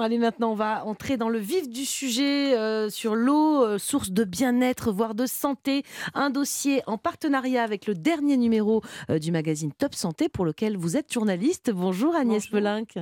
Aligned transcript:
Allez, 0.00 0.18
maintenant, 0.18 0.50
on 0.52 0.56
va 0.56 0.84
entrer 0.86 1.16
dans 1.16 1.28
le 1.28 1.38
vif 1.38 1.68
du 1.68 1.84
sujet 1.84 2.56
euh, 2.56 2.90
sur 2.90 3.14
l'eau, 3.14 3.62
euh, 3.62 3.78
source 3.78 4.10
de 4.10 4.24
bien-être, 4.24 4.90
voire 4.90 5.14
de 5.14 5.24
santé. 5.24 5.84
Un 6.14 6.30
dossier 6.30 6.82
en 6.86 6.98
partenariat 6.98 7.62
avec 7.62 7.86
le 7.86 7.94
dernier 7.94 8.36
numéro 8.36 8.82
euh, 9.08 9.18
du 9.18 9.30
magazine 9.30 9.72
Top 9.72 9.94
Santé 9.94 10.28
pour 10.28 10.44
lequel 10.44 10.76
vous 10.76 10.96
êtes 10.96 11.12
journaliste. 11.12 11.70
Bonjour 11.70 12.14
Agnès 12.16 12.46
Pelinck. 12.46 12.98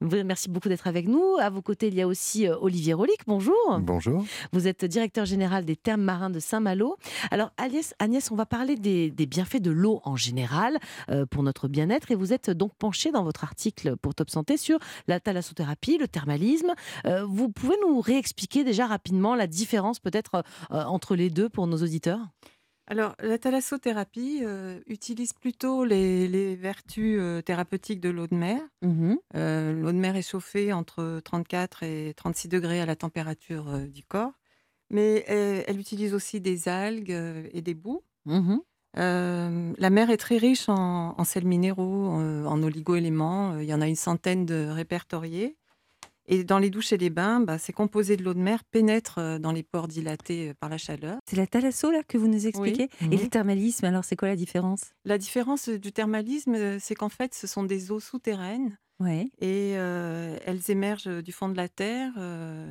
Merci 0.00 0.50
beaucoup 0.50 0.68
d'être 0.68 0.86
avec 0.86 1.08
nous. 1.08 1.36
À 1.40 1.48
vos 1.50 1.62
côtés, 1.62 1.88
il 1.88 1.94
y 1.94 2.02
a 2.02 2.06
aussi 2.06 2.46
Olivier 2.48 2.92
Rolic. 2.92 3.20
Bonjour. 3.26 3.78
Bonjour. 3.80 4.24
Vous 4.52 4.68
êtes 4.68 4.84
directeur 4.84 5.24
général 5.24 5.64
des 5.64 5.76
thermes 5.76 6.02
marins 6.02 6.30
de 6.30 6.40
Saint-Malo. 6.40 6.96
Alors 7.30 7.52
Agnès, 7.56 7.94
Agnès, 7.98 8.30
on 8.30 8.36
va 8.36 8.46
parler 8.46 8.76
des, 8.76 9.10
des 9.10 9.26
bienfaits 9.26 9.62
de 9.62 9.70
l'eau 9.70 10.00
en 10.04 10.16
général 10.16 10.78
pour 11.30 11.42
notre 11.42 11.68
bien-être 11.68 12.10
et 12.10 12.14
vous 12.14 12.32
êtes 12.32 12.50
donc 12.50 12.74
penché 12.78 13.10
dans 13.10 13.24
votre 13.24 13.44
article 13.44 13.96
pour 13.96 14.14
Top 14.14 14.30
Santé 14.30 14.56
sur 14.56 14.78
la 15.06 15.20
thalassothérapie, 15.20 15.98
le 15.98 16.08
thermalisme. 16.18 16.74
Euh, 17.06 17.24
vous 17.24 17.48
pouvez 17.48 17.76
nous 17.86 18.00
réexpliquer 18.00 18.64
déjà 18.64 18.86
rapidement 18.86 19.34
la 19.34 19.46
différence 19.46 20.00
peut-être 20.00 20.42
euh, 20.70 20.82
entre 20.84 21.14
les 21.14 21.30
deux 21.30 21.48
pour 21.48 21.66
nos 21.66 21.76
auditeurs? 21.78 22.20
Alors, 22.90 23.14
la 23.22 23.36
thalassothérapie 23.38 24.40
euh, 24.42 24.80
utilise 24.86 25.34
plutôt 25.34 25.84
les, 25.84 26.56
vertus 26.56 27.20
thérapeutiques 27.44 28.00
de 28.00 28.08
l'eau 28.08 28.26
de 28.26 28.34
mer. 28.34 28.60
Mmh 28.82 29.14
l'eau 29.34 29.92
de 29.92 29.98
mer 29.98 30.16
est 30.16 30.28
chauffée 30.28 30.72
entre 30.72 31.20
34 31.24 31.82
et 31.82 32.14
36 32.16 32.48
degrés 32.48 32.80
à 32.80 32.86
la 32.86 32.96
température 32.96 33.78
du 33.88 34.02
corps, 34.02 34.32
mais 34.90 35.24
elle, 35.28 35.78
utilise 35.78 36.14
aussi 36.14 36.40
des 36.40 36.68
algues 36.68 37.16
et 37.52 37.60
des 37.60 37.74
boues. 37.74 38.02
Mmh 38.24 38.56
la 38.94 39.90
mer 39.90 40.10
est 40.10 40.16
très 40.16 40.38
riche 40.38 40.68
en, 40.68 41.14
en 41.16 41.24
sels 41.24 41.46
minéraux, 41.46 42.08
en 42.08 42.62
oligo-éléments. 42.62 43.58
Il 43.58 43.66
y 43.66 43.74
en 43.74 43.80
a 43.80 43.86
une 43.86 43.96
centaine 43.96 44.46
de 44.46 44.66
répertoriés. 44.70 45.56
Et 46.30 46.44
dans 46.44 46.58
les 46.58 46.68
douches 46.68 46.92
et 46.92 46.98
les 46.98 47.08
bains, 47.08 47.40
bah, 47.40 47.56
ces 47.56 47.72
composés 47.72 48.18
de 48.18 48.22
l'eau 48.22 48.34
de 48.34 48.38
mer 48.38 48.62
pénètrent 48.64 49.18
euh, 49.18 49.38
dans 49.38 49.50
les 49.50 49.62
pores 49.62 49.88
dilatés 49.88 50.50
euh, 50.50 50.54
par 50.60 50.68
la 50.68 50.76
chaleur. 50.76 51.18
C'est 51.26 51.36
la 51.36 51.46
thalasso 51.46 51.90
là 51.90 52.02
que 52.06 52.18
vous 52.18 52.28
nous 52.28 52.46
expliquez? 52.46 52.88
Et 53.10 53.16
le 53.16 53.28
thermalisme, 53.28 53.86
alors 53.86 54.04
c'est 54.04 54.16
quoi 54.16 54.28
la 54.28 54.36
différence? 54.36 54.92
La 55.06 55.16
différence 55.16 55.70
du 55.70 55.90
thermalisme, 55.90 56.54
euh, 56.54 56.76
c'est 56.78 56.94
qu'en 56.94 57.08
fait, 57.08 57.34
ce 57.34 57.46
sont 57.46 57.62
des 57.62 57.90
eaux 57.90 58.00
souterraines 58.00 58.76
Ouais. 59.00 59.30
Et 59.40 59.70
elles 59.70 60.60
émergent 60.68 61.22
du 61.22 61.32
fond 61.32 61.48
de 61.48 61.56
la 61.56 61.68
terre. 61.68 62.12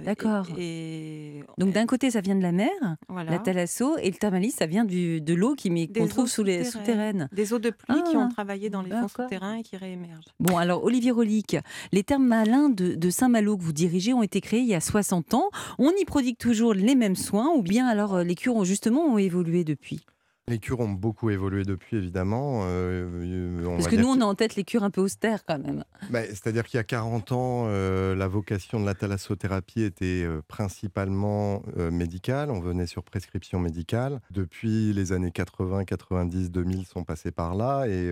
D'accord. 0.03 0.47
Et, 0.57 1.43
Donc 1.57 1.73
d'un 1.73 1.85
côté, 1.85 2.11
ça 2.11 2.21
vient 2.21 2.35
de 2.35 2.41
la 2.41 2.51
mer, 2.51 2.69
la 3.09 3.39
thalasso, 3.39 3.97
et 3.97 4.09
le 4.09 4.17
thermalisme, 4.17 4.57
ça 4.57 4.65
vient 4.65 4.85
du, 4.85 5.21
de 5.21 5.33
l'eau 5.33 5.55
qu'on 5.55 6.07
trouve 6.07 6.27
sous 6.27 6.43
les 6.43 6.63
souterraines. 6.63 7.29
Des 7.31 7.53
eaux 7.53 7.59
de 7.59 7.69
pluie 7.69 8.03
qui 8.09 8.17
ont 8.17 8.27
ah, 8.27 8.33
travaillé 8.33 8.69
dans 8.69 8.81
les 8.81 8.91
fonds 8.91 9.07
souterrains 9.07 9.55
et 9.55 9.63
qui 9.63 9.77
réémergent. 9.77 10.27
Bon, 10.39 10.57
alors 10.57 10.83
Olivier 10.83 11.11
Rolic, 11.11 11.57
les 11.91 12.03
termes 12.03 12.25
malins 12.25 12.69
de, 12.69 12.95
de 12.95 13.09
Saint-Malo 13.09 13.57
que 13.57 13.63
vous 13.63 13.73
dirigez 13.73 14.13
ont 14.13 14.23
été 14.23 14.41
créés 14.41 14.61
il 14.61 14.67
y 14.67 14.75
a 14.75 14.81
60 14.81 15.33
ans. 15.33 15.49
On 15.77 15.91
y 15.91 16.05
prodigue 16.05 16.37
toujours 16.37 16.73
les 16.73 16.95
mêmes 16.95 17.15
soins, 17.15 17.51
ou 17.55 17.61
bien 17.61 17.87
alors 17.87 18.19
les 18.19 18.35
cures 18.35 18.55
ont 18.55 18.63
justement 18.63 19.05
ont 19.05 19.17
évolué 19.17 19.63
depuis? 19.63 20.05
Les 20.49 20.59
cures 20.59 20.79
ont 20.79 20.89
beaucoup 20.89 21.29
évolué 21.29 21.63
depuis, 21.63 21.97
évidemment. 21.97 22.61
Euh, 22.63 23.75
Parce 23.75 23.89
que 23.89 23.97
nous, 23.97 24.07
on 24.07 24.21
a 24.21 24.25
en 24.25 24.33
tête 24.33 24.55
les 24.55 24.63
cures 24.63 24.83
un 24.83 24.89
peu 24.89 25.01
austères, 25.01 25.43
quand 25.45 25.59
même. 25.59 25.83
Bah, 26.09 26.23
c'est-à-dire 26.25 26.65
qu'il 26.65 26.77
y 26.77 26.79
a 26.79 26.85
40 26.85 27.33
ans, 27.33 27.65
euh, 27.67 28.15
la 28.15 28.29
vocation 28.29 28.79
de 28.79 28.85
la 28.85 28.93
thalassothérapie 28.93 29.81
était 29.81 30.23
euh, 30.23 30.41
principalement 30.47 31.63
médicale. 31.91 32.49
On 32.49 32.59
venait 32.59 32.87
sur 32.87 33.03
prescription 33.03 33.59
médicale. 33.59 34.21
Depuis 34.31 34.93
les 34.93 35.11
années 35.11 35.31
80, 35.31 35.83
90, 35.83 36.51
2000 36.51 36.85
sont 36.85 37.03
passés 37.03 37.31
par 37.31 37.55
là. 37.55 37.85
Et 37.87 38.09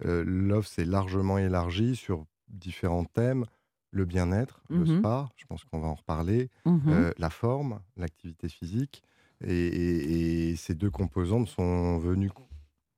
l'offre 0.00 0.68
s'est 0.68 0.84
largement 0.84 1.38
élargie 1.38 1.96
sur 1.96 2.26
différents 2.48 3.04
thèmes. 3.04 3.46
Le 3.92 4.04
bien-être, 4.04 4.60
le 4.68 4.80
mmh 4.80 4.98
spa, 4.98 5.30
je 5.36 5.46
pense 5.46 5.64
qu'on 5.64 5.80
va 5.80 5.88
en 5.88 5.94
reparler. 5.94 6.50
Mmh 6.66 7.12
la 7.16 7.30
forme, 7.30 7.80
l'activité 7.96 8.48
physique. 8.48 9.02
Et, 9.44 10.54
ces 10.56 10.74
deux 10.74 10.90
composantes 10.90 11.48
sont 11.48 11.98
venues 11.98 12.30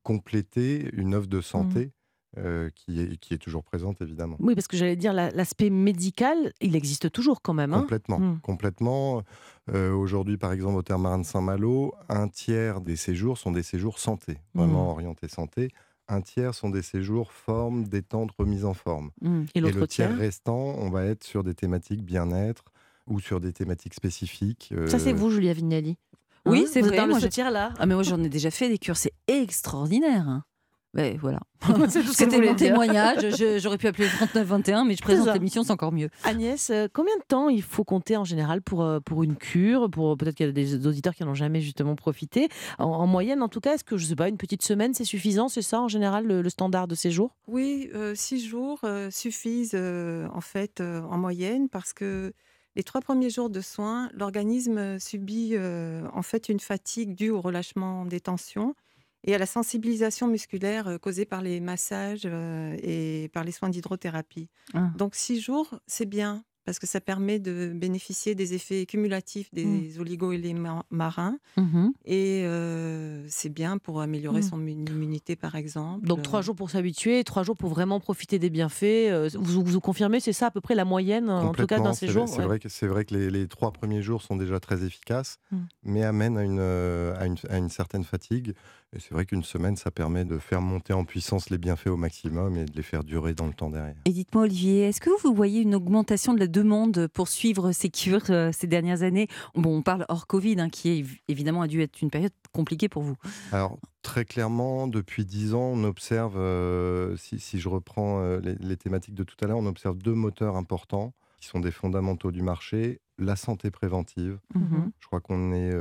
compléter 0.03 0.89
une 0.93 1.15
offre 1.15 1.29
de 1.29 1.41
santé. 1.41 1.87
Mmh. 1.87 1.91
Euh, 2.37 2.69
qui, 2.75 3.01
est, 3.01 3.17
qui 3.17 3.33
est 3.33 3.39
toujours 3.39 3.65
présente 3.65 4.03
évidemment. 4.03 4.37
Oui, 4.39 4.55
parce 4.55 4.69
que 4.69 4.77
j'allais 4.77 4.97
dire, 4.97 5.15
l'aspect 5.15 5.71
médical, 5.71 6.53
il 6.61 6.77
existe 6.77 7.11
toujours 7.11 7.41
quand 7.41 7.55
même. 7.55 7.73
Hein 7.73 7.81
complètement. 7.81 8.19
Mmh. 8.19 8.41
complètement. 8.43 9.23
Euh, 9.73 9.93
aujourd'hui, 9.93 10.37
par 10.37 10.53
exemple, 10.53 10.77
au 10.77 10.83
terme 10.83 11.03
marin 11.03 11.19
de 11.19 11.25
Saint-Malo, 11.25 11.95
un 12.11 12.29
tiers 12.29 12.83
des 12.83 12.97
séjours 12.97 13.39
sont 13.39 13.51
des 13.51 13.63
séjours 13.63 13.99
santé, 13.99 14.37
vraiment 14.55 14.85
mmh. 14.85 14.91
orientés 14.91 15.29
santé. 15.29 15.71
Un 16.07 16.21
tiers 16.21 16.55
sont 16.55 16.69
des 16.69 16.83
séjours 16.83 17.33
forme, 17.33 17.89
détente, 17.89 18.31
remise 18.39 18.67
en 18.67 18.75
forme. 18.75 19.11
Et, 19.55 19.61
le 19.61 19.87
tiers? 19.87 20.17
restant, 20.17 20.75
on 20.79 20.91
va 20.91 21.07
être 21.07 21.25
sur 21.25 21.43
des 21.43 21.55
thématiques 21.55 22.03
bien-être 22.03 22.65
ou 23.07 23.21
sur 23.21 23.41
des 23.41 23.53
thématiques 23.53 23.95
spécifiques. 23.95 24.73
Ça, 24.87 24.99
c'est 24.99 25.13
euh, 25.13 25.17
vous, 25.17 25.31
Julia 25.31 25.55
Vignali? 25.55 25.97
Oui, 26.49 26.65
hein, 26.67 26.71
c'est 26.73 26.81
vrai. 26.81 26.97
Dans 26.97 27.07
le 27.07 27.21
ce 27.21 27.51
là? 27.51 27.73
Ah, 27.79 27.87
mais 27.87 27.95
moi, 27.95 28.03
j'en 28.03 28.23
ai 28.23 28.29
déjà 28.29 28.51
fait 28.51 28.69
des 28.69 28.79
cures, 28.79 28.97
c'est 28.97 29.15
extraordinaire. 29.27 30.29
Hein. 30.29 30.43
Mais 30.95 31.19
voilà. 31.21 31.41
C'était 32.13 32.41
mon 32.41 32.55
témoignage. 32.55 33.27
J'aurais 33.59 33.77
pu 33.77 33.87
appeler 33.87 34.07
le 34.07 34.11
3921, 34.11 34.85
mais 34.85 34.95
je 34.95 35.03
présente 35.03 35.33
l'émission, 35.35 35.63
c'est 35.63 35.71
encore 35.71 35.93
mieux. 35.93 36.09
Agnès, 36.25 36.71
euh, 36.71 36.89
combien 36.93 37.17
de 37.17 37.23
temps 37.29 37.51
il 37.51 37.63
faut 37.63 37.85
compter 37.85 38.17
en 38.17 38.25
général 38.25 38.63
pour, 38.63 38.83
euh, 38.83 38.99
pour 39.01 39.23
une 39.23 39.37
cure? 39.37 39.91
Pour 39.91 40.17
Peut-être 40.17 40.35
qu'il 40.35 40.47
y 40.47 40.49
a 40.49 40.53
des 40.53 40.87
auditeurs 40.87 41.15
qui 41.15 41.25
n'en 41.25 41.31
ont 41.31 41.35
jamais 41.35 41.61
justement 41.61 41.95
profité. 41.95 42.49
En, 42.79 43.07
moyenne, 43.07 43.43
en 43.43 43.49
tout 43.49 43.61
cas, 43.61 43.75
est-ce 43.75 43.85
que, 43.85 43.99
je 43.99 44.07
sais 44.07 44.17
pas, 44.17 44.29
une 44.29 44.39
petite 44.39 44.63
semaine, 44.63 44.95
c'est 44.95 45.05
suffisant? 45.05 45.49
C'est 45.49 45.63
ça, 45.63 45.81
en 45.81 45.89
général, 45.89 46.27
le, 46.27 46.49
standard 46.49 46.89
de 46.89 46.95
ces 46.95 47.11
jours? 47.11 47.37
Oui, 47.47 47.91
euh, 47.95 48.15
six 48.15 48.45
jours 48.45 48.81
suffisent, 49.11 49.75
en 49.77 50.41
fait, 50.41 50.81
en 50.81 51.19
moyenne, 51.19 51.69
parce 51.69 51.93
que 51.93 52.33
les 52.79 52.85
trois 52.85 53.01
premiers 53.01 53.29
jours 53.29 53.51
de 53.51 53.61
soins, 53.61 54.09
l'organisme 54.15 55.01
subit 55.01 55.51
euh, 55.55 56.07
en 56.15 56.23
fait 56.23 56.49
une 56.49 56.61
fatigue 56.61 57.17
due 57.17 57.31
au 57.31 57.41
relâchement 57.41 58.05
des 58.05 58.21
tensions 58.21 58.77
et 59.25 59.35
à 59.35 59.39
la 59.39 59.47
sensibilisation 59.47 60.29
musculaire 60.29 60.87
euh, 60.87 60.97
causée 60.97 61.25
par 61.25 61.43
les 61.43 61.59
massages 61.59 62.23
euh, 62.25 62.77
et 62.81 63.31
par 63.33 63.43
les 63.43 63.51
soins 63.51 63.69
d'hydrothérapie. 63.69 64.49
Ah. 64.75 64.93
Donc 64.97 65.17
six 65.17 65.41
jours, 65.41 65.81
c'est 65.89 66.07
bien 66.07 66.45
parce 66.69 66.79
que 66.79 66.87
ça 66.87 67.01
permet 67.01 67.39
de 67.39 67.73
bénéficier 67.75 68.35
des 68.35 68.53
effets 68.53 68.85
cumulatifs 68.85 69.49
des 69.55 69.65
mmh. 69.65 70.01
oligo-éléments 70.01 70.85
marins. 70.91 71.39
Mmh 71.57 71.89
et 72.05 72.43
euh, 72.45 73.25
c'est 73.29 73.49
bien 73.49 73.79
pour 73.79 74.03
améliorer 74.03 74.41
mmh. 74.41 74.51
son 74.51 74.67
immunité, 74.67 75.35
par 75.35 75.55
exemple. 75.55 76.07
Donc 76.07 76.23
trois 76.23 76.43
jours 76.43 76.55
pour 76.55 76.69
s'habituer, 76.69 77.25
trois 77.25 77.43
jours 77.43 77.57
pour 77.57 77.71
vraiment 77.71 78.01
profiter 78.01 78.39
des 78.39 78.51
bienfaits. 78.51 78.83
Euh, 78.85 79.31
vous, 79.35 79.65
vous 79.65 79.81
confirmez, 79.81 80.21
c'est 80.21 80.35
ça 80.35 80.49
à 80.49 80.51
peu 80.51 80.61
près 80.61 80.75
la 80.75 80.85
moyenne, 80.85 81.31
en 81.31 81.53
tout 81.53 81.67
cas 81.67 81.79
dans 81.79 81.95
ces 81.95 82.09
jours 82.09 82.29
C'est 82.29 82.43
vrai 82.43 82.59
que, 82.59 82.87
vrai 82.87 83.07
que 83.07 83.15
les, 83.15 83.49
trois 83.49 83.73
premiers 83.73 84.03
jours 84.03 84.21
sont 84.21 84.37
déjà 84.37 84.61
très 84.61 84.85
efficaces, 84.85 85.39
mais 85.85 86.05
amènent 86.05 86.37
à 86.37 86.45
une, 86.45 86.59
euh, 86.61 87.19
à 87.19 87.25
une, 87.25 87.37
à 87.49 87.57
une 87.57 87.71
certaine 87.71 88.05
fatigue. 88.05 88.55
Et 88.97 89.01
c'est 89.01 89.13
vrai 89.13 89.27
qu'une 89.27 89.43
semaine, 89.43 89.77
ça 89.77 89.91
permet 89.91 90.25
de 90.25 90.39
faire 90.39 90.63
monter 90.63 90.95
en 90.95 91.05
puissance 91.05 91.51
les 91.51 91.59
bienfaits 91.59 91.89
au 91.89 91.99
maximum 91.99 92.57
et 92.57 92.65
de 92.65 92.75
les 92.75 92.83
faire 92.83 93.05
durer 93.05 93.35
dans 93.35 93.47
le 93.47 93.53
temps 93.53 93.69
derrière. 93.69 93.95
Et 94.07 94.13
dites-moi, 94.13 94.45
Olivier, 94.45 94.85
est-ce 94.85 95.01
que 95.03 95.11
vous 95.23 95.35
voyez 95.35 95.61
une 95.61 95.75
augmentation 95.75 96.33
de 96.33 96.39
la 96.39 96.47
demande 96.47 97.07
pour 97.09 97.29
suivre 97.29 97.73
ces 97.73 97.91
cures 97.91 98.31
euh, 98.31 98.51
ces 98.51 98.67
dernières 98.67 99.03
années? 99.03 99.29
Bon, 99.55 99.77
on 99.77 99.83
parle 99.83 100.07
hors 100.09 100.27
Covid, 100.27 100.59
hein, 100.59 100.71
qui 100.71 101.05
évidemment 101.29 101.61
a 101.61 101.67
dû 101.67 101.83
être 101.83 102.01
une 102.01 102.11
période 102.11 102.33
compliquée 102.53 102.89
pour 102.89 103.03
vous. 103.03 103.17
Alors, 103.53 103.79
très 104.01 104.25
clairement, 104.25 104.89
depuis 104.89 105.27
dix 105.27 105.53
ans, 105.53 105.71
on 105.75 105.85
observe, 105.85 106.39
euh, 106.39 107.15
si, 107.19 107.61
je 107.61 107.69
reprends 107.69 108.23
euh, 108.23 108.41
les, 108.41 108.77
thématiques 108.79 109.15
de 109.15 109.25
tout 109.25 109.37
à 109.43 109.47
l'heure, 109.47 109.59
on 109.59 109.67
observe 109.67 109.99
deux 109.99 110.15
moteurs 110.15 110.57
importants 110.57 111.13
qui 111.43 111.47
sont 111.47 111.61
des 111.61 111.71
fondamentaux 111.71 112.33
du 112.33 112.41
marché. 112.41 113.01
La 113.19 113.37
santé 113.37 113.71
préventive. 113.71 114.39
Mmh 114.55 114.89
je 114.99 115.07
crois 115.07 115.21
qu'on 115.21 115.53
est 115.53 115.73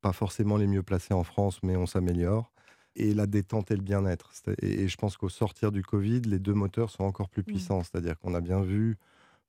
pas 0.00 0.12
forcément 0.12 0.56
les 0.56 0.66
mieux 0.66 0.82
placés 0.82 1.14
en 1.14 1.24
France, 1.24 1.62
mais 1.62 1.76
on 1.76 1.86
s'améliore. 1.86 2.52
Et 2.96 3.14
la 3.14 3.26
détente 3.26 3.70
et 3.70 3.76
le 3.76 3.82
bien-être. 3.82 4.32
Et, 4.62 4.88
je 4.88 4.96
pense 4.96 5.16
qu'au 5.16 5.28
sortir 5.28 5.70
du 5.70 5.82
Covid, 5.82 6.22
les 6.22 6.38
deux 6.38 6.54
moteurs 6.54 6.90
sont 6.90 7.04
encore 7.04 7.28
plus 7.28 7.42
mmh. 7.42 7.46
puissants. 7.46 7.82
C'est-à-dire 7.82 8.18
qu'on 8.18 8.34
a 8.34 8.40
bien 8.40 8.60
vu 8.60 8.98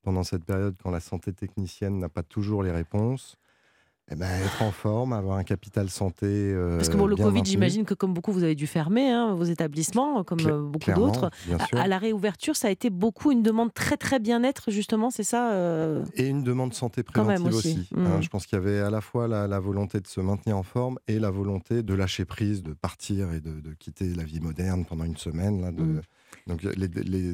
pendant 0.02 0.22
cette 0.22 0.44
période, 0.44 0.76
quand 0.82 0.90
la 0.90 1.00
santé 1.00 1.32
technicienne 1.32 1.98
n'a 1.98 2.08
pas 2.08 2.22
toujours 2.22 2.62
les 2.62 2.70
réponses, 2.70 3.36
eh 4.12 4.14
ben, 4.14 4.28
être 4.44 4.62
en 4.62 4.72
forme, 4.72 5.12
avoir 5.12 5.38
un 5.38 5.44
capital 5.44 5.88
santé. 5.88 6.26
Euh, 6.26 6.76
Parce 6.76 6.88
que 6.88 6.96
pour 6.96 7.08
le 7.08 7.16
Covid, 7.16 7.42
j'imagine 7.44 7.84
que 7.84 7.94
comme 7.94 8.12
beaucoup, 8.12 8.32
vous 8.32 8.42
avez 8.42 8.54
dû 8.54 8.66
fermer 8.66 9.10
hein, 9.10 9.34
vos 9.34 9.44
établissements, 9.44 10.22
comme 10.24 10.40
euh, 10.46 10.62
beaucoup 10.62 10.92
d'autres. 10.92 11.30
À, 11.72 11.88
la 11.88 11.98
réouverture, 11.98 12.56
ça 12.56 12.68
a 12.68 12.70
été 12.70 12.90
beaucoup 12.90 13.30
une 13.32 13.42
demande 13.42 13.72
très 13.72 13.96
très 13.96 14.18
bien-être, 14.18 14.70
justement, 14.70 15.10
c'est 15.10 15.22
ça 15.22 15.52
euh 15.52 16.04
Et 16.14 16.26
une 16.26 16.42
demande 16.42 16.74
santé 16.74 17.02
préventive 17.02 17.46
aussi. 17.46 17.88
Hein. 17.96 18.18
Mmh. 18.18 18.22
je 18.22 18.28
pense 18.28 18.46
qu'il 18.46 18.58
y 18.58 18.60
avait 18.60 18.80
à 18.80 18.90
la 18.90 19.00
fois 19.00 19.28
la, 19.28 19.60
volonté 19.60 20.00
de 20.00 20.06
se 20.06 20.20
maintenir 20.20 20.56
en 20.56 20.62
forme 20.62 20.98
et 21.08 21.18
la 21.18 21.30
volonté 21.30 21.82
de 21.82 21.94
lâcher 21.94 22.24
prise, 22.24 22.62
de 22.62 22.72
partir 22.72 23.32
et 23.32 23.40
de, 23.40 23.52
quitter 23.78 24.08
la 24.14 24.24
vie 24.24 24.40
moderne 24.40 24.84
pendant 24.84 25.04
une 25.04 25.16
semaine. 25.16 25.62
Là, 25.62 25.72
de... 25.72 25.82
Mmh. 25.82 26.02
Donc 26.46 26.66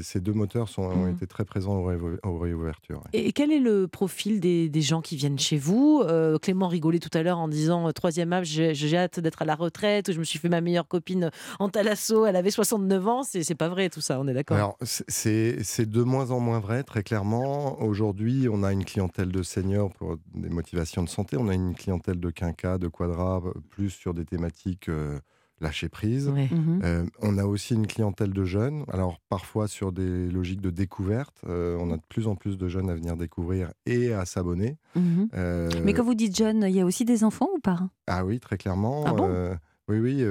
ces 0.03 0.21
deux 0.21 0.33
moteurs 0.33 0.69
sont, 0.69 0.83
ont 0.83 1.07
mmh. 1.07 1.15
été 1.15 1.27
très 1.27 1.45
présents 1.45 1.79
aux, 1.79 2.39
réouvertures. 2.39 3.03
Et 3.13 3.33
quel 3.33 3.51
est 3.51 3.59
le 3.59 3.89
profil 3.89 4.41
des, 4.41 4.81
gens 4.81 5.01
qui 5.01 5.17
viennent 5.17 5.39
chez 5.39 5.57
vous? 5.59 6.03
Euh, 6.05 6.39
Clément 6.39 6.69
rigolait 6.69 6.99
tout 6.99 7.17
à 7.17 7.23
l'heure 7.23 7.39
en 7.39 7.49
disant 7.49 7.91
troisième 7.93 8.33
âge, 8.33 8.47
j'ai 8.47 8.97
hâte 8.97 9.21
d'être 9.21 9.43
à 9.43 9.45
la 9.45 9.55
retraite, 9.55 10.13
je 10.13 10.19
me 10.19 10.25
suis 10.25 10.39
fait 10.39 10.49
ma 10.49 10.61
meilleure 10.61 10.87
copine 10.87 11.31
en 11.59 11.69
Talasso, 11.69 12.27
elle 12.27 12.37
avait 12.37 12.51
69 12.51 13.09
ans. 13.09 13.23
C'est 13.23 13.55
pas 13.55 13.69
vrai 13.69 13.89
tout 13.89 14.01
ça, 14.01 14.21
on 14.21 14.29
est 14.29 14.35
d'accord? 14.35 14.57
Alors 14.57 14.79
c'est 14.83 15.87
de 15.87 16.03
moins 16.03 16.31
en 16.31 16.41
moins 16.41 16.61
vrai, 16.61 16.83
très 16.83 17.03
clairement. 17.03 17.81
Aujourd'hui, 17.83 18.49
on 18.51 18.63
a 18.63 18.73
une 18.73 18.85
clientèle 18.85 19.33
de 19.33 19.43
seniors 19.43 19.93
pour 19.93 20.17
des 20.35 20.49
motivations 20.49 21.03
de 21.03 21.09
santé, 21.09 21.37
on 21.37 21.49
a 21.49 21.55
une 21.55 21.75
clientèle 21.75 22.21
de 22.21 22.31
quinca, 22.31 22.79
de 22.79 22.89
quadra, 22.89 23.43
plus 23.71 23.91
sur 23.91 24.15
des 24.15 24.25
thématiques. 24.25 24.89
Euh, 24.89 25.19
lâcher 25.61 25.89
prise. 25.89 26.29
Mhm. 26.29 26.81
Euh, 26.85 27.07
on 27.21 27.39
a 27.39 27.45
aussi 27.45 27.75
une 27.75 27.87
clientèle 27.87 28.33
de 28.33 28.45
jeunes, 28.45 28.85
alors 28.89 29.19
parfois 29.29 29.69
sur 29.69 29.93
des 29.93 30.29
logiques 30.29 30.61
de 30.61 30.71
découverte. 30.71 31.41
Euh, 31.49 31.77
on 31.81 31.91
a 31.93 31.97
de 31.97 32.03
plus 32.09 32.27
en 32.29 32.37
plus 32.37 32.57
de 32.59 32.69
jeunes 32.69 32.91
à 32.91 32.95
venir 32.95 33.17
découvrir 33.17 33.73
et 33.87 34.13
à 34.13 34.25
s'abonner. 34.25 34.77
Mhm. 34.95 35.29
Euh, 35.35 35.71
Mais 35.85 35.95
quand 35.95 36.05
vous 36.05 36.15
dites 36.15 36.37
jeunes, 36.37 36.65
il 36.69 36.75
y 36.75 36.81
a 36.81 36.85
aussi 36.85 37.05
des 37.05 37.25
enfants 37.25 37.49
ou 37.55 37.59
pas? 37.61 37.81
Ah 38.07 38.25
oui, 38.25 38.41
très 38.41 38.57
clairement. 38.57 39.05
Ah 39.07 39.59
oui, 39.89 39.99
oui. 39.99 40.25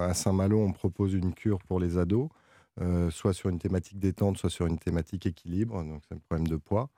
à 0.00 0.14
Saint-Malo, 0.14 0.58
on 0.58 0.72
propose 0.72 1.14
une 1.14 1.34
cure 1.34 1.58
pour 1.58 1.80
les 1.80 1.98
ados. 1.98 2.28
soit 3.10 3.34
sur 3.34 3.50
une 3.50 3.58
thématique 3.58 3.98
détente, 3.98 4.38
soit 4.38 4.50
sur 4.50 4.66
une 4.66 4.78
thématique 4.78 5.26
équilibre, 5.26 5.82
donc 5.84 6.02
c'est 6.08 6.14
un 6.14 6.18
problème 6.18 6.48
de 6.48 6.56
poids. 6.56 6.88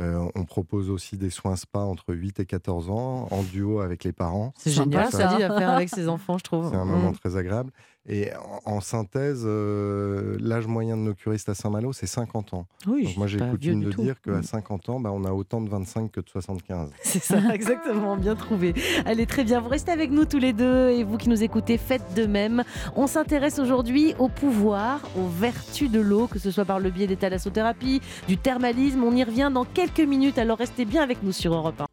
Euh, 0.00 0.26
on 0.34 0.44
propose 0.44 0.88
aussi 0.88 1.18
des 1.18 1.28
soins 1.28 1.56
spa 1.56 1.80
entre 1.80 2.14
8 2.14 2.40
et 2.40 2.46
14 2.46 2.88
ans, 2.88 3.28
en 3.30 3.42
duo 3.42 3.80
avec 3.80 4.04
les 4.04 4.12
parents. 4.12 4.54
C'est 4.56 4.70
génial 4.70 5.10
ça, 5.12 5.30
à 5.30 5.38
faire 5.38 5.70
avec 5.70 5.90
ses 5.90 6.08
enfants, 6.08 6.38
je 6.38 6.44
trouve. 6.44 6.70
C'est 6.70 6.76
un 6.76 6.86
moment 6.86 7.10
mm. 7.10 7.18
très 7.18 7.36
agréable. 7.36 7.72
Et 8.08 8.30
en, 8.64 8.80
synthèse, 8.80 9.44
euh, 9.44 10.36
l'âge 10.40 10.66
moyen 10.66 10.96
de 10.96 11.02
nos 11.02 11.14
curistes 11.14 11.48
à 11.48 11.54
Saint-Malo, 11.54 11.92
c'est 11.92 12.08
50 12.08 12.52
ans. 12.54 12.66
Oui, 12.88 13.04
Donc 13.04 13.16
moi, 13.16 13.26
j'ai 13.28 13.38
coutume 13.38 13.84
de 13.84 13.92
dire 13.92 14.20
qu'à 14.20 14.42
50 14.42 14.88
mm. 14.88 14.90
ans, 14.90 15.00
bah, 15.00 15.10
on 15.12 15.24
a 15.24 15.30
autant 15.30 15.60
de 15.60 15.68
25 15.68 16.10
que 16.10 16.20
de 16.20 16.28
75. 16.28 16.90
C'est 17.02 17.22
ça, 17.22 17.38
exactement, 17.54 18.16
bien 18.16 18.34
trouvé. 18.34 18.74
Allez, 19.06 19.26
très 19.26 19.44
bien. 19.44 19.60
Vous 19.60 19.68
restez 19.68 19.92
avec 19.92 20.10
nous 20.10 20.24
tous 20.24 20.38
les 20.38 20.52
deux 20.52 20.90
et 20.90 21.04
vous 21.04 21.16
qui 21.16 21.28
nous 21.28 21.44
écoutez, 21.44 21.78
faites 21.78 22.14
de 22.14 22.26
même. 22.26 22.64
On 22.96 23.06
s'intéresse 23.06 23.60
aujourd'hui 23.60 24.14
au 24.18 24.28
pouvoir, 24.28 25.00
aux 25.16 25.28
vertus 25.28 25.90
de 25.90 26.00
l'eau, 26.00 26.26
que 26.26 26.40
ce 26.40 26.50
soit 26.50 26.64
par 26.64 26.80
le 26.80 26.90
biais 26.90 27.06
des 27.06 27.16
thalassothérapie, 27.16 28.00
du 28.26 28.36
thermalisme. 28.36 29.04
On 29.04 29.14
y 29.14 29.22
revient 29.22 29.50
dans 29.54 29.64
quelques 29.64 30.00
minutes, 30.00 30.38
alors 30.38 30.58
restez 30.58 30.84
bien 30.84 31.04
avec 31.04 31.22
nous 31.22 31.32
sur 31.32 31.54
Europe 31.54 31.80
1. 31.80 31.86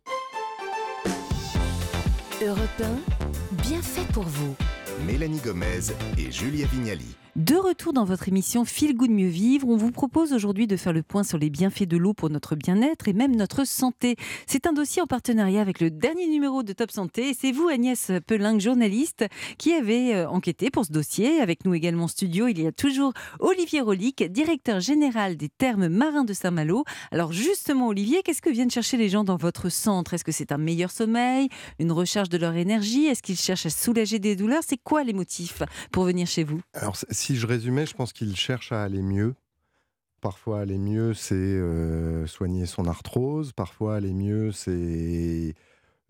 Europe 2.48 2.82
1, 2.82 3.58
bien 3.62 3.82
fait 3.82 4.12
pour 4.12 4.24
vous. 4.24 4.56
Mélanie 5.06 5.40
Gomez 5.44 5.94
et 6.18 6.32
Julia 6.32 6.68
Vignali. 6.68 7.16
De 7.40 7.56
retour 7.56 7.94
dans 7.94 8.04
votre 8.04 8.28
émission 8.28 8.66
Feel 8.66 8.98
Good 8.98 9.12
Mieux 9.12 9.30
Vivre, 9.30 9.70
on 9.70 9.78
vous 9.78 9.92
propose 9.92 10.34
aujourd'hui 10.34 10.68
de 10.68 10.76
faire 10.76 10.92
le 10.92 11.04
point 11.04 11.24
sur 11.24 11.38
les 11.38 11.50
bienfaits 11.50 11.88
de 11.88 11.96
l'eau 11.96 12.14
pour 12.14 12.30
notre 12.30 12.58
bien-être 12.58 13.08
et 13.08 13.14
même 13.14 13.34
notre 13.34 13.66
santé. 13.66 14.18
C'est 14.46 14.68
un 14.68 14.74
dossier 14.74 15.02
en 15.02 15.06
partenariat 15.06 15.62
avec 15.62 15.80
le 15.80 15.90
dernier 15.90 16.28
numéro 16.28 16.64
de 16.64 16.74
Top 16.74 16.92
Santé 16.92 17.34
c'est 17.34 17.54
vous 17.54 17.70
Agnès 17.70 18.12
Pelin, 18.28 18.60
journaliste, 18.60 19.24
qui 19.58 19.72
avez 19.72 20.16
euh, 20.16 20.28
enquêté 20.28 20.70
pour 20.70 20.84
ce 20.84 20.92
dossier. 20.92 21.40
Avec 21.40 21.64
nous 21.64 21.74
également 21.74 22.04
en 22.04 22.08
studio, 22.10 22.50
il 22.50 22.62
y 22.62 22.68
a 22.68 22.74
toujours 22.74 23.14
Olivier 23.40 23.80
Rolic, 23.80 24.22
directeur 24.30 24.82
général 24.82 25.38
des 25.38 25.48
termes 25.48 25.88
marins 25.88 26.26
de 26.26 26.34
Saint-Malo. 26.34 26.84
Alors 27.10 27.32
justement 27.32 27.88
Olivier, 27.88 28.22
qu'est-ce 28.22 28.42
que 28.42 28.50
viennent 28.50 28.70
chercher 28.70 28.98
les 28.98 29.08
gens 29.08 29.24
dans 29.24 29.38
votre 29.38 29.70
centre? 29.70 30.14
Est-ce 30.14 30.26
que 30.26 30.34
c'est 30.34 30.52
un 30.52 30.58
meilleur 30.58 30.92
sommeil, 30.92 31.48
une 31.80 31.94
recharge 31.94 32.28
de 32.28 32.38
leur 32.38 32.56
énergie? 32.56 33.06
Est-ce 33.06 33.24
qu'ils 33.24 33.40
cherchent 33.40 33.68
à 33.68 33.70
soulager 33.70 34.20
des 34.20 34.36
douleurs? 34.36 34.64
C'est 34.68 34.84
quoi 34.84 35.06
les 35.06 35.14
motifs 35.14 35.64
pour 35.94 36.04
venir 36.04 36.28
chez 36.28 36.44
vous? 36.44 36.60
Je 37.36 37.48
résumais, 37.48 37.86
je 37.86 37.94
pense 37.96 38.14
qu'il 38.14 38.36
cherche 38.36 38.72
à 38.72 38.84
aller 38.84 39.02
mieux. 39.02 39.36
Parfois, 40.22 40.60
aller 40.62 40.78
mieux, 40.78 41.14
c'est 41.14 41.36
euh, 41.36 42.28
soigner 42.28 42.66
son 42.66 42.86
arthrose. 42.86 43.54
Parfois, 43.54 43.96
aller 43.96 44.14
mieux, 44.14 44.52
c'est 44.52 45.56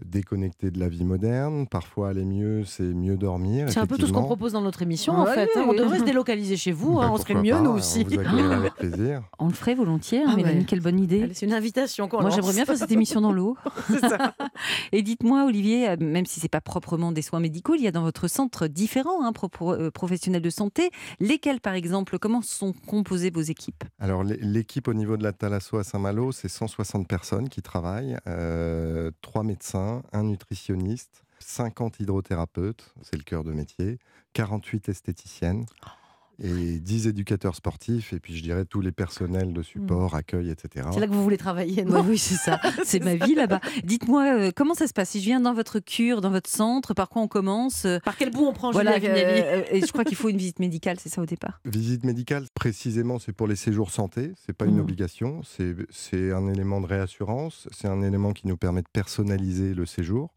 déconnecter 0.06 0.72
de 0.72 0.80
la 0.80 0.90
vie 0.90 1.04
moderne. 1.04 1.68
Parfois, 1.68 2.10
aller 2.10 2.26
mieux, 2.26 2.64
c'est 2.66 2.84
mieux 2.84 3.18
dormir. 3.18 3.70
C'est 3.70 3.80
un 3.80 3.86
peu 3.86 3.98
tout 3.98 4.08
ce 4.08 4.12
qu'on 4.12 4.24
propose 4.24 4.54
dans 4.54 4.62
notre 4.62 4.82
émission, 4.82 5.14
en 5.14 5.26
fait. 5.26 5.50
Hein. 5.56 5.66
on 5.68 5.74
devrait 5.74 6.00
se 6.00 6.04
délocaliser 6.04 6.58
chez 6.58 6.72
vous, 6.72 6.96
bah, 6.96 7.06
hein. 7.06 7.12
on 7.12 7.18
serait 7.18 7.36
mieux, 7.36 7.60
nous 7.60 7.72
aussi. 7.72 8.06
On 8.10 8.50
avec 8.52 8.76
plaisir. 8.76 9.24
On 9.40 9.48
le 9.48 9.54
ferait 9.54 9.76
volontiers, 9.76 10.24
hein, 10.24 10.36
ah 10.38 10.64
quelle 10.68 10.82
bonne 10.82 11.00
idée. 11.00 11.30
C'est 11.34 11.46
une 11.46 11.54
invitation. 11.54 12.10
Moi, 12.12 12.30
j'aimerais 12.30 12.54
bien 12.54 12.66
faire 12.66 12.78
cette 12.78 12.92
émission 12.92 13.22
dans 13.22 13.32
l'eau. 13.32 13.58
Et 14.92 15.02
dites-moi, 15.02 15.46
Olivier, 15.46 15.90
euh, 15.90 15.98
même 16.00 16.26
si 16.26 16.40
c'est 16.40 16.50
pas 16.50 16.62
proprement 16.62 17.12
des 17.12 17.22
soins 17.22 17.40
médicaux, 17.40 17.76
il 17.76 17.82
y 17.82 17.88
a 17.88 17.92
dans 17.92 18.04
votre 18.04 18.28
centre 18.28 18.68
différents 18.68 19.22
euh, 19.62 19.92
professionnels 19.92 20.42
de 20.42 20.50
santé. 20.50 20.92
Lesquels, 21.20 21.62
par 21.62 21.74
exemple, 21.74 22.20
comment 22.20 22.42
sont 22.42 22.74
composées 22.88 23.30
vos 23.30 23.42
équipes? 23.42 23.84
Alors, 24.00 24.24
l'équipe 24.24 24.88
au 24.88 24.94
niveau 24.94 25.18
de 25.18 25.24
la 25.24 25.34
Thalasso 25.34 25.78
à 25.78 25.84
Saint-Malo, 25.84 26.32
c'est 26.32 26.50
160 26.50 27.08
personnes 27.08 27.50
qui 27.50 27.62
travaillent, 27.62 28.18
euh, 28.28 29.12
trois 29.22 29.44
médecins 29.44 29.89
un 30.14 30.24
nutritionniste, 30.24 31.24
50 31.40 32.00
hydrothérapeutes, 32.00 32.94
c'est 33.02 33.18
le 33.18 33.24
cœur 33.24 33.44
de 33.44 33.52
métier, 33.54 34.00
48 34.34 34.90
esthéticiennes 34.90 35.66
et 36.42 36.80
10 36.80 37.08
éducateurs 37.08 37.56
sportifs, 37.56 38.14
et 38.14 38.20
puis 38.20 38.36
je 38.36 38.44
dirais 38.44 38.66
tous 38.66 38.82
les 38.82 38.92
personnels 38.92 39.54
de 39.54 39.62
support, 39.62 40.16
accueil, 40.16 40.50
etc. 40.50 40.88
C'est 40.94 41.00
là 41.00 41.08
que 41.08 41.12
vous 41.12 41.24
voulez 41.24 41.38
travailler, 41.38 41.86
Oui, 42.06 42.18
c'est 42.18 42.36
ça. 42.36 42.60
C'est 42.86 43.04
ma 43.04 43.16
vie 43.16 43.36
là-bas. 43.36 43.60
Dites-moi, 43.84 44.38
euh, 44.38 44.52
comment 44.56 44.74
ça 44.74 44.88
se 44.88 44.94
passe? 44.94 45.10
Si 45.10 45.20
je 45.20 45.26
viens 45.26 45.42
dans 45.42 45.54
votre 45.54 45.80
cure, 45.80 46.22
dans 46.22 46.32
votre 46.32 46.50
centre, 46.50 46.94
par 46.94 47.10
quoi 47.10 47.22
on 47.22 47.28
commence? 47.28 47.86
Euh, 47.86 48.00
Par 48.06 48.18
quel 48.18 48.32
bout 48.32 48.46
on 48.46 48.54
prend 48.54 48.72
voilà, 48.72 48.98
euh, 49.04 49.64
Et 49.72 49.82
je 49.82 49.92
crois 49.92 50.04
qu'il 50.04 50.16
faut 50.16 50.30
une 50.30 50.38
visite 50.38 50.60
médicale, 50.60 50.98
c'est 51.00 51.10
ça 51.10 51.22
au 51.22 51.26
départ? 51.26 51.60
Visite 51.66 52.04
médicale, 52.04 52.46
précisément, 52.54 53.20
c'est 53.20 53.34
pour 53.34 53.48
les 53.48 53.56
séjours 53.56 53.92
santé. 53.92 54.34
C'est 54.46 54.54
pas 54.54 54.66
une 54.66 54.78
mmh. 54.78 54.82
obligation. 54.82 55.42
C'est 55.44 56.32
un 56.32 56.48
élément 56.48 56.82
de 56.82 56.88
réassurance. 56.88 57.68
C'est 57.72 57.88
un 57.88 58.02
élément 58.02 58.34
qui 58.34 58.48
nous 58.48 58.58
permet 58.58 58.82
de 58.82 58.90
personnaliser 58.92 59.74
le 59.74 59.86
séjour 59.86 60.34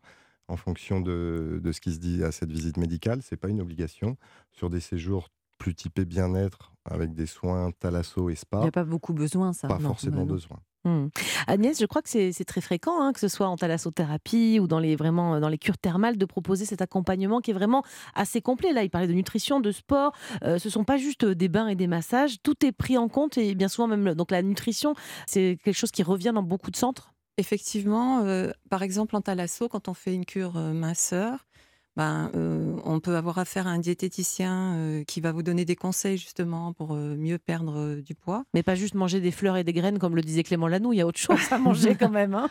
en 0.48 0.56
fonction 0.56 1.00
de, 1.00 1.60
de, 1.62 1.72
ce 1.72 1.80
qui 1.80 1.92
se 1.92 1.98
dit 1.98 2.22
à 2.24 2.32
cette 2.32 2.50
visite 2.50 2.76
médicale. 2.76 3.20
C'est 3.22 3.36
pas 3.36 3.48
une 3.48 3.60
obligation. 3.60 4.16
Sur 4.50 4.68
des 4.68 4.80
séjours 4.80 5.30
plus 5.62 5.76
typé 5.76 6.04
bien-être 6.04 6.72
avec 6.84 7.14
des 7.14 7.26
soins 7.26 7.70
thalasso 7.78 8.28
et 8.30 8.34
spa. 8.34 8.58
Il 8.58 8.62
n'y 8.62 8.68
a 8.68 8.72
pas 8.72 8.82
beaucoup 8.82 9.12
besoin, 9.12 9.52
ça. 9.52 9.68
Pas 9.68 9.78
forcément 9.78 10.26
besoin. 10.26 10.58
Mmh. 10.84 11.06
Agnès, 11.46 11.78
je 11.78 11.86
crois 11.86 12.02
que 12.02 12.08
c'est 12.08 12.44
très 12.44 12.60
fréquent, 12.60 13.00
hein, 13.00 13.12
que 13.12 13.20
ce 13.20 13.28
soit 13.28 13.46
en 13.46 13.56
thalassothérapie 13.56 14.58
ou 14.60 14.66
dans 14.66 14.80
les, 14.80 14.96
vraiment, 14.96 15.38
dans 15.38 15.48
les 15.48 15.58
cures 15.58 15.78
thermales, 15.78 16.18
de 16.18 16.24
proposer 16.24 16.64
cet 16.64 16.82
accompagnement 16.82 17.40
qui 17.40 17.52
est 17.52 17.54
vraiment 17.54 17.84
assez 18.16 18.40
complet. 18.40 18.72
Là, 18.72 18.82
il 18.82 18.90
parlait 18.90 19.06
de 19.06 19.12
nutrition, 19.12 19.60
de 19.60 19.70
sport. 19.70 20.10
Euh, 20.42 20.58
ce 20.58 20.66
ne 20.66 20.72
sont 20.72 20.82
pas 20.82 20.96
juste 20.96 21.24
des 21.24 21.48
bains 21.48 21.68
et 21.68 21.76
des 21.76 21.86
massages. 21.86 22.42
Tout 22.42 22.66
est 22.66 22.72
pris 22.72 22.98
en 22.98 23.06
compte 23.06 23.38
et 23.38 23.54
bien 23.54 23.68
souvent 23.68 23.86
même 23.86 24.14
donc 24.14 24.32
la 24.32 24.42
nutrition, 24.42 24.94
c'est 25.28 25.60
quelque 25.62 25.76
chose 25.76 25.92
qui 25.92 26.02
revient 26.02 26.32
dans 26.34 26.42
beaucoup 26.42 26.72
de 26.72 26.76
centres. 26.76 27.14
Effectivement, 27.38 28.24
euh, 28.24 28.50
par 28.68 28.82
exemple 28.82 29.14
en 29.14 29.20
thalasso, 29.20 29.68
quand 29.68 29.88
on 29.88 29.94
fait 29.94 30.12
une 30.12 30.26
cure 30.26 30.56
euh, 30.56 30.72
minceur, 30.72 31.46
ben, 31.96 32.30
euh, 32.34 32.74
on 32.84 33.00
peut 33.00 33.16
avoir 33.16 33.38
affaire 33.38 33.66
à 33.66 33.70
un 33.70 33.78
diététicien 33.78 34.74
euh, 34.76 35.04
qui 35.04 35.20
va 35.20 35.32
vous 35.32 35.42
donner 35.42 35.64
des 35.64 35.76
conseils 35.76 36.16
justement 36.16 36.72
pour 36.72 36.94
euh, 36.94 37.16
mieux 37.16 37.38
perdre 37.38 37.96
du 37.96 38.14
poids. 38.14 38.44
Mais 38.54 38.62
pas 38.62 38.74
juste 38.74 38.94
manger 38.94 39.20
des 39.20 39.30
fleurs 39.30 39.56
et 39.56 39.64
des 39.64 39.74
graines 39.74 39.98
comme 39.98 40.16
le 40.16 40.22
disait 40.22 40.42
Clément 40.42 40.68
Lanoux, 40.68 40.92
il 40.92 40.98
y 40.98 41.00
a 41.02 41.06
autre 41.06 41.18
chose 41.18 41.40
à 41.50 41.58
manger 41.58 41.94
quand 41.94 42.10
même. 42.10 42.34
Hein. 42.34 42.48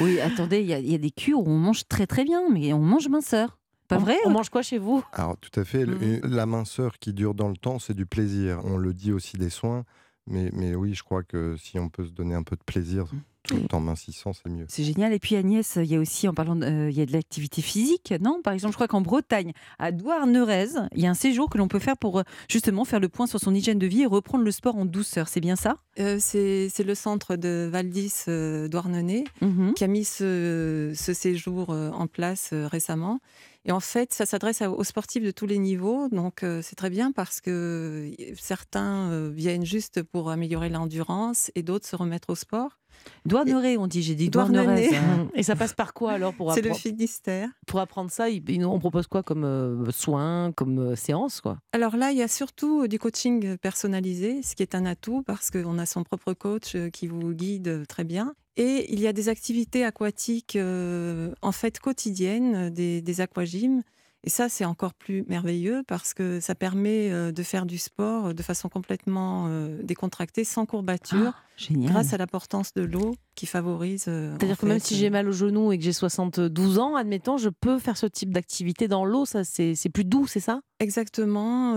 oui, 0.00 0.20
attendez, 0.20 0.60
il 0.60 0.66
y, 0.66 0.94
a 0.94 0.98
des 0.98 1.10
cures 1.10 1.40
où 1.40 1.48
on 1.48 1.58
mange 1.58 1.86
très 1.86 2.06
très 2.06 2.24
bien, 2.24 2.42
mais 2.50 2.72
on 2.72 2.80
mange 2.80 3.08
minceur. 3.08 3.58
Pas 3.86 3.98
vrai 3.98 4.16
On 4.24 4.30
mange 4.30 4.50
quoi 4.50 4.62
chez 4.62 4.78
vous? 4.78 5.02
Alors 5.12 5.36
tout 5.36 5.58
à 5.58 5.64
fait, 5.64 5.84
mmh. 5.84 6.20
la 6.22 6.46
minceur 6.46 6.98
qui 6.98 7.12
dure 7.12 7.34
dans 7.34 7.48
le 7.48 7.56
temps, 7.56 7.80
c'est 7.80 7.94
du 7.94 8.06
plaisir. 8.06 8.60
On 8.64 8.76
le 8.76 8.94
dit 8.94 9.12
aussi 9.12 9.36
des 9.36 9.50
soins, 9.50 9.84
mais, 10.28 10.50
mais 10.52 10.76
oui, 10.76 10.94
je 10.94 11.02
crois 11.02 11.24
que 11.24 11.56
si 11.56 11.76
on 11.78 11.88
peut 11.88 12.04
se 12.04 12.12
donner 12.12 12.36
un 12.36 12.44
peu 12.44 12.54
de 12.54 12.62
plaisir, 12.62 13.06
mmh 13.06 13.18
tout 13.56 13.74
en 13.74 13.80
mincissant, 13.80 14.32
c'est 14.32 14.48
mieux. 14.48 14.66
C'est 14.68 14.84
génial. 14.84 15.12
Et 15.12 15.18
puis 15.18 15.36
Agnès, 15.36 15.76
il 15.76 15.86
y 15.86 15.96
a 15.96 15.98
aussi, 15.98 16.28
en 16.28 16.34
parlant, 16.34 16.56
de, 16.56 16.64
euh, 16.64 16.90
il 16.90 16.96
y 16.96 17.00
a 17.00 17.06
de 17.06 17.12
l'activité 17.12 17.62
physique, 17.62 18.14
non? 18.20 18.40
Par 18.42 18.52
exemple, 18.52 18.72
je 18.72 18.76
crois 18.76 18.88
qu'en 18.88 19.00
Bretagne, 19.00 19.52
à 19.78 19.92
Douarnenez, 19.92 20.68
il 20.94 21.02
y 21.02 21.06
a 21.06 21.10
un 21.10 21.14
séjour 21.14 21.50
que 21.50 21.58
l'on 21.58 21.68
peut 21.68 21.78
faire 21.78 21.96
pour 21.96 22.20
euh, 22.20 22.22
justement 22.48 22.84
faire 22.84 23.00
le 23.00 23.08
point 23.08 23.26
sur 23.26 23.40
son 23.40 23.54
hygiène 23.54 23.78
de 23.78 23.86
vie 23.86 24.02
et 24.02 24.06
reprendre 24.06 24.44
le 24.44 24.50
sport 24.50 24.76
en 24.76 24.84
douceur. 24.84 25.28
C'est 25.28 25.40
bien 25.40 25.56
ça? 25.56 25.76
Euh, 25.98 26.18
C'est 26.20 26.84
le 26.84 26.94
centre 26.94 27.36
de 27.36 27.68
Valdis 27.70 28.24
Douarnenez 28.26 29.24
mhm. 29.40 29.74
qui 29.74 29.84
a 29.84 29.86
mis 29.86 30.04
ce, 30.04 30.92
ce 30.94 31.12
séjour 31.12 31.70
en 31.70 32.06
place 32.06 32.50
récemment. 32.52 33.20
Et 33.66 33.72
en 33.72 33.80
fait, 33.80 34.14
ça 34.14 34.24
s'adresse 34.24 34.62
aux 34.62 34.84
sportifs 34.84 35.22
de 35.22 35.30
tous 35.30 35.46
les 35.46 35.58
niveaux. 35.58 36.08
Donc, 36.08 36.44
c'est 36.62 36.76
très 36.76 36.88
bien 36.88 37.12
parce 37.12 37.40
que 37.40 38.10
certains 38.38 39.28
viennent 39.28 39.66
juste 39.66 40.02
pour 40.02 40.30
améliorer 40.30 40.70
l'endurance 40.70 41.50
et 41.54 41.62
d'autres 41.62 41.86
se 41.86 41.96
remettre 41.96 42.30
au 42.30 42.34
sport. 42.34 42.78
Douarnenez, 43.26 43.76
on 43.76 43.86
dit, 43.86 44.02
j'ai 44.02 44.14
dit 44.14 44.30
Douarnenez. 44.30 44.96
Hein. 44.96 45.28
Et 45.34 45.42
ça 45.42 45.56
passe 45.56 45.74
par 45.74 45.92
quoi 45.94 46.12
alors 46.12 46.32
pour 46.32 46.52
C'est 46.52 46.62
le 46.62 46.72
Finistère. 46.74 47.48
Pour 47.66 47.80
apprendre 47.80 48.10
ça, 48.10 48.26
on 48.64 48.78
propose 48.78 49.06
quoi 49.06 49.22
comme 49.22 49.44
euh, 49.44 49.90
soins, 49.90 50.52
comme 50.52 50.78
euh, 50.78 50.96
séance 50.96 51.40
quoi? 51.40 51.58
Alors 51.72 51.96
là, 51.96 52.12
il 52.12 52.18
y 52.18 52.22
a 52.22 52.28
surtout 52.28 52.88
du 52.88 52.98
coaching 52.98 53.56
personnalisé, 53.58 54.42
ce 54.42 54.54
qui 54.54 54.62
est 54.62 54.74
un 54.74 54.86
atout 54.86 55.22
parce 55.22 55.50
qu'on 55.50 55.78
a 55.78 55.86
son 55.86 56.02
propre 56.02 56.32
coach 56.32 56.74
euh, 56.74 56.90
qui 56.90 57.06
vous 57.06 57.32
guide 57.32 57.86
très 57.88 58.04
bien. 58.04 58.34
Et 58.56 58.92
il 58.92 59.00
y 59.00 59.06
a 59.06 59.12
des 59.12 59.28
activités 59.28 59.84
aquatiques 59.84 60.58
en 60.58 61.52
fait 61.52 61.78
quotidiennes, 61.78 62.68
des, 62.70 63.00
des 63.00 63.20
aquagymes 63.20 63.82
Et 64.22 64.30
ça, 64.30 64.48
c'est 64.48 64.64
encore 64.64 64.92
plus 64.92 65.24
merveilleux 65.28 65.82
parce 65.88 66.12
que 66.12 66.40
ça 66.40 66.54
permet 66.54 67.32
de 67.32 67.42
faire 67.42 67.64
du 67.64 67.78
sport 67.78 68.34
de 68.34 68.42
façon 68.42 68.68
complètement 68.68 69.48
décontractée, 69.82 70.44
sans 70.44 70.66
courbature, 70.66 71.32
ah, 71.34 71.64
grâce 71.70 72.12
à 72.12 72.18
l'importance 72.18 72.74
de 72.74 72.82
l'eau 72.82 73.14
qui 73.34 73.46
favorise. 73.46 74.02
C'est-à-dire 74.02 74.58
que 74.58 74.66
même 74.66 74.78
si 74.78 74.94
j'ai 74.94 75.08
mal 75.08 75.26
au 75.26 75.32
genou 75.32 75.72
et 75.72 75.78
que 75.78 75.84
j'ai 75.84 75.94
72 75.94 76.78
ans, 76.78 76.96
admettons, 76.96 77.38
je 77.38 77.48
peux 77.48 77.78
faire 77.78 77.96
ce 77.96 78.04
type 78.04 78.34
d'activité 78.34 78.88
dans 78.88 79.06
l'eau, 79.06 79.24
ça 79.24 79.42
c'est 79.42 79.90
plus 79.92 80.04
doux, 80.04 80.26
c'est 80.26 80.40
ça? 80.40 80.60
Exactement, 80.80 81.72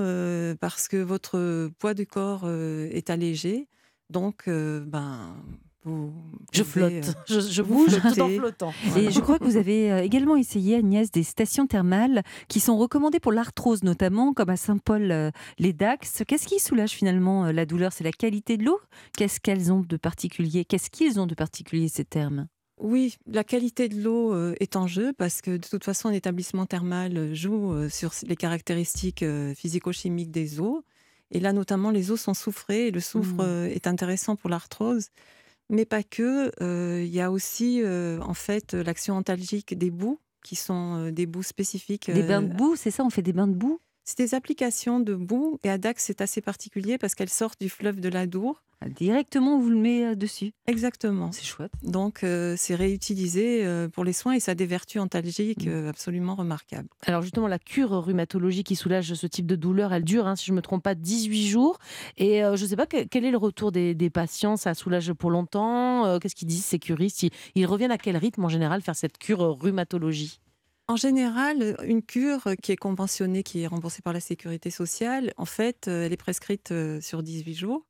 parce 0.60 0.90
que 0.90 0.98
votre 0.98 1.70
poids 1.80 1.94
du 1.94 2.06
corps 2.06 2.50
est 2.50 3.10
allégé. 3.10 3.70
Donc, 4.10 4.44
ben, 4.48 5.36
je 5.86 6.64
flotte, 6.64 7.16
euh, 7.32 7.42
je, 7.42 7.62
bouge 7.62 8.00
tout 8.00 8.22
en 8.22 8.30
flottant. 8.30 8.74
Et 8.96 9.12
je 9.12 9.20
crois 9.20 9.38
que 9.38 9.44
vous 9.44 9.58
avez 9.58 9.92
euh, 9.92 10.02
également 10.02 10.36
essayé, 10.36 10.76
Agnès, 10.76 11.12
des 11.12 11.24
stations 11.24 11.68
thermales 11.68 12.24
qui 12.48 12.60
sont 12.60 12.78
recommandées 12.78 13.20
pour 13.20 13.32
l'arthrose 13.32 13.84
notamment, 13.84 14.34
comme 14.34 14.50
à 14.50 14.56
Saint-Paul-les-Dax. 14.58 16.22
Euh, 16.22 16.24
Qu'est-ce 16.26 16.48
qui 16.48 16.60
soulage 16.60 16.92
finalement 16.92 17.52
la 17.52 17.66
douleur? 17.66 17.92
C'est 17.92 18.04
la 18.04 18.12
qualité 18.12 18.58
de 18.58 18.64
l'eau? 18.64 18.80
Qu'est-ce 19.18 19.40
qu'elles 19.40 19.72
ont 19.72 19.82
de 19.82 19.98
particulier? 19.98 20.64
Qu'est-ce 20.64 20.90
qu'ils 20.90 21.20
ont 21.20 21.28
de 21.28 21.36
particulier 21.36 21.88
ces 21.88 22.06
termes 22.06 22.48
oui, 22.80 23.16
la 23.28 23.44
qualité 23.44 23.88
de 23.88 24.02
l'eau 24.02 24.36
est 24.60 24.76
en 24.76 24.88
jeu 24.88 25.14
parce 25.14 25.42
que 25.42 25.52
de 25.52 25.68
toute 25.68 25.86
façon, 25.86 26.10
un 26.10 26.12
établissement 26.12 26.66
thermal 26.66 27.34
joue 27.34 27.88
sur 27.88 28.12
les 28.28 28.36
caractéristiques 28.36 29.24
physico-chimiques 29.56 30.32
des 30.32 30.60
eaux. 30.60 30.84
Et 31.32 31.40
là, 31.40 31.54
notamment, 31.54 31.92
les 31.92 32.12
eaux 32.12 32.18
sont 32.18 32.34
soufrées 32.34 32.88
et 32.88 32.92
le 32.92 33.00
soufre 33.00 33.46
mmh. 33.46 33.68
est 33.68 33.88
intéressant 33.88 34.36
pour 34.36 34.50
l'arthrose 34.50 35.10
mais 35.70 35.86
pas 35.86 36.04
que. 36.04 36.52
Il 37.04 37.14
y 37.14 37.22
a 37.22 37.32
aussi 37.32 37.82
en 37.86 38.34
fait 38.34 38.74
l'action 38.74 39.16
antalgique 39.16 39.78
des 39.78 39.92
boues, 39.92 40.20
qui 40.44 40.56
sont 40.56 41.10
des 41.12 41.26
boues 41.26 41.44
spécifiques. 41.44 42.12
Des 42.12 42.24
bains 42.24 42.42
de 42.42 42.54
boue, 42.54 42.76
c'est 42.76 42.92
ça 42.92 43.04
On 43.04 43.10
fait 43.10 43.22
des 43.22 43.34
bains 43.34 43.48
de 43.48 43.56
boue? 43.56 43.80
C'est 44.04 44.18
des 44.18 44.36
applications 44.36 45.00
de 45.00 45.16
boue. 45.16 45.60
Et 45.64 45.70
à 45.70 45.78
Dax, 45.78 46.04
c'est 46.04 46.22
assez 46.22 46.42
particulier 46.42 46.98
parce 46.98 47.16
qu'elles 47.16 47.30
sortent 47.30 47.60
du 47.60 47.70
fleuve 47.70 48.00
de 48.00 48.10
l'Adour. 48.10 48.62
Directement, 48.90 49.56
on 49.56 49.60
vous 49.60 49.70
le 49.70 49.78
met 49.78 50.06
euh, 50.06 50.16
dessus. 50.16 50.52
Exactement. 50.68 51.32
C'est 51.32 51.46
chouette. 51.46 51.72
Donc, 51.84 52.24
euh, 52.24 52.56
c'est 52.58 52.76
réutilisé 52.76 53.66
euh, 53.66 53.88
pour 53.88 54.04
les 54.04 54.14
soins 54.14 54.34
et 54.34 54.40
ça 54.40 54.52
a 54.52 54.56
des 54.56 54.66
vertus 54.66 55.02
antalgiques 55.02 55.68
mm. 55.68 55.88
absolument 55.88 56.36
remarquables. 56.36 56.90
Alors, 57.06 57.22
justement, 57.22 57.48
la 57.48 57.60
cure 57.60 57.92
rhumatologique 57.92 58.68
qui 58.68 58.76
soulage 58.76 59.14
ce 59.14 59.28
type 59.28 59.46
de 59.46 59.56
douleur, 59.56 59.94
elle 59.94 60.04
dure, 60.04 60.28
hein, 60.28 60.36
si 60.36 60.46
je 60.46 60.52
ne 60.52 60.58
me 60.58 60.62
trompe 60.62 60.84
pas, 60.84 60.96
18 60.96 61.48
jours. 61.48 61.80
Et 62.18 62.42
je 62.42 62.62
ne 62.62 62.68
sais 62.68 62.76
pas 62.76 62.86
quel 62.86 63.26
est 63.26 63.32
le 63.32 63.38
retour 63.38 63.72
des, 63.72 64.10
patients? 64.14 64.58
Ça 64.58 64.74
soulage 64.74 65.14
pour 65.14 65.32
longtemps? 65.32 66.20
Qu'est-ce 66.20 66.36
qu'ils 66.36 66.48
disent, 66.48 66.66
ces 66.66 66.80
curistes? 66.80 67.26
Ils, 67.56 67.66
reviennent 67.66 67.92
à 67.92 67.98
quel 67.98 68.18
rythme, 68.18 68.44
en 68.46 68.50
général, 68.50 68.82
faire 68.82 68.96
cette 68.96 69.18
cure 69.18 69.40
rhumatologie? 69.40 70.40
En 70.88 70.96
général, 70.96 71.76
une 71.86 72.02
cure 72.02 72.42
qui 72.62 72.72
est 72.72 72.78
conventionnée, 72.78 73.44
qui 73.44 73.62
est 73.62 73.68
remboursée 73.68 74.02
par 74.02 74.14
la 74.14 74.20
sécurité 74.20 74.70
sociale, 74.70 75.34
en 75.38 75.46
fait, 75.46 75.88
elle 75.88 76.12
est 76.14 76.18
prescrite 76.18 76.74
sur 77.02 77.24
18 77.24 77.54
jours. 77.54 77.86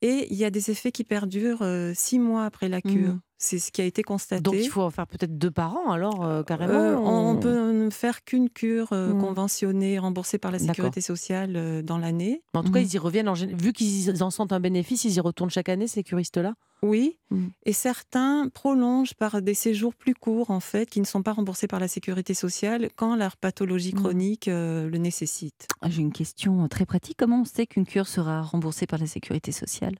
Et 0.00 0.28
il 0.30 0.36
y 0.36 0.44
a 0.44 0.50
des 0.50 0.70
effets 0.70 0.92
qui 0.92 1.02
perdurent 1.02 1.66
six 1.94 2.18
mois 2.18 2.44
après 2.44 2.68
la 2.68 2.80
cure. 2.80 3.14
Mmh. 3.14 3.20
C'est 3.40 3.58
ce 3.58 3.70
qui 3.70 3.80
a 3.80 3.84
été 3.84 4.02
constaté. 4.02 4.42
Donc 4.42 4.54
il 4.54 4.68
faut 4.68 4.82
en 4.82 4.90
faire 4.90 5.06
peut-être 5.06 5.38
deux 5.38 5.50
par 5.50 5.76
an 5.76 5.92
alors 5.92 6.44
carrément. 6.44 6.74
on, 6.74 7.34
ne 7.34 7.40
peut 7.40 7.72
ne 7.72 7.90
faire 7.90 8.24
qu'une 8.24 8.50
cure 8.50 8.92
mmh. 8.92 9.18
conventionnée, 9.20 9.98
remboursée 9.98 10.38
par 10.38 10.50
la 10.50 10.58
sécurité 10.58 11.00
sociale 11.00 11.82
dans 11.84 11.98
l'année. 11.98 12.42
En 12.54 12.62
tout 12.62 12.72
cas, 12.72 12.80
mmh. 12.80 12.84
ils 12.84 12.94
y 12.94 12.98
reviennent. 12.98 13.28
En... 13.28 13.34
Vu 13.34 13.72
qu'ils 13.72 14.22
en 14.22 14.30
sentent 14.30 14.52
un 14.52 14.60
bénéfice, 14.60 15.04
ils 15.04 15.14
y 15.14 15.20
retournent 15.20 15.50
chaque 15.50 15.68
année 15.68 15.88
ces 15.88 16.04
curistes-là? 16.04 16.54
Oui, 16.82 17.18
et 17.64 17.72
certains 17.72 18.48
prolongent 18.48 19.14
par 19.14 19.42
des 19.42 19.54
séjours 19.54 19.94
plus 19.94 20.14
courts 20.14 20.50
en 20.50 20.60
fait, 20.60 20.88
qui 20.88 21.00
ne 21.00 21.06
sont 21.06 21.22
pas 21.22 21.32
remboursés 21.32 21.66
par 21.66 21.80
la 21.80 21.88
sécurité 21.88 22.34
sociale 22.34 22.88
quand 22.94 23.16
leur 23.16 23.36
pathologie 23.36 23.92
chronique 23.92 24.46
le 24.46 24.96
nécessite. 24.96 25.66
Ah, 25.80 25.90
j'ai 25.90 26.02
une 26.02 26.12
question 26.12 26.68
très 26.68 26.86
pratique. 26.86 27.16
Comment 27.18 27.40
on 27.40 27.44
sait 27.44 27.66
qu'une 27.66 27.86
cure 27.86 28.06
sera 28.06 28.42
remboursée 28.42 28.86
par 28.86 28.98
la 29.00 29.06
sécurité 29.06 29.50
sociale? 29.50 29.96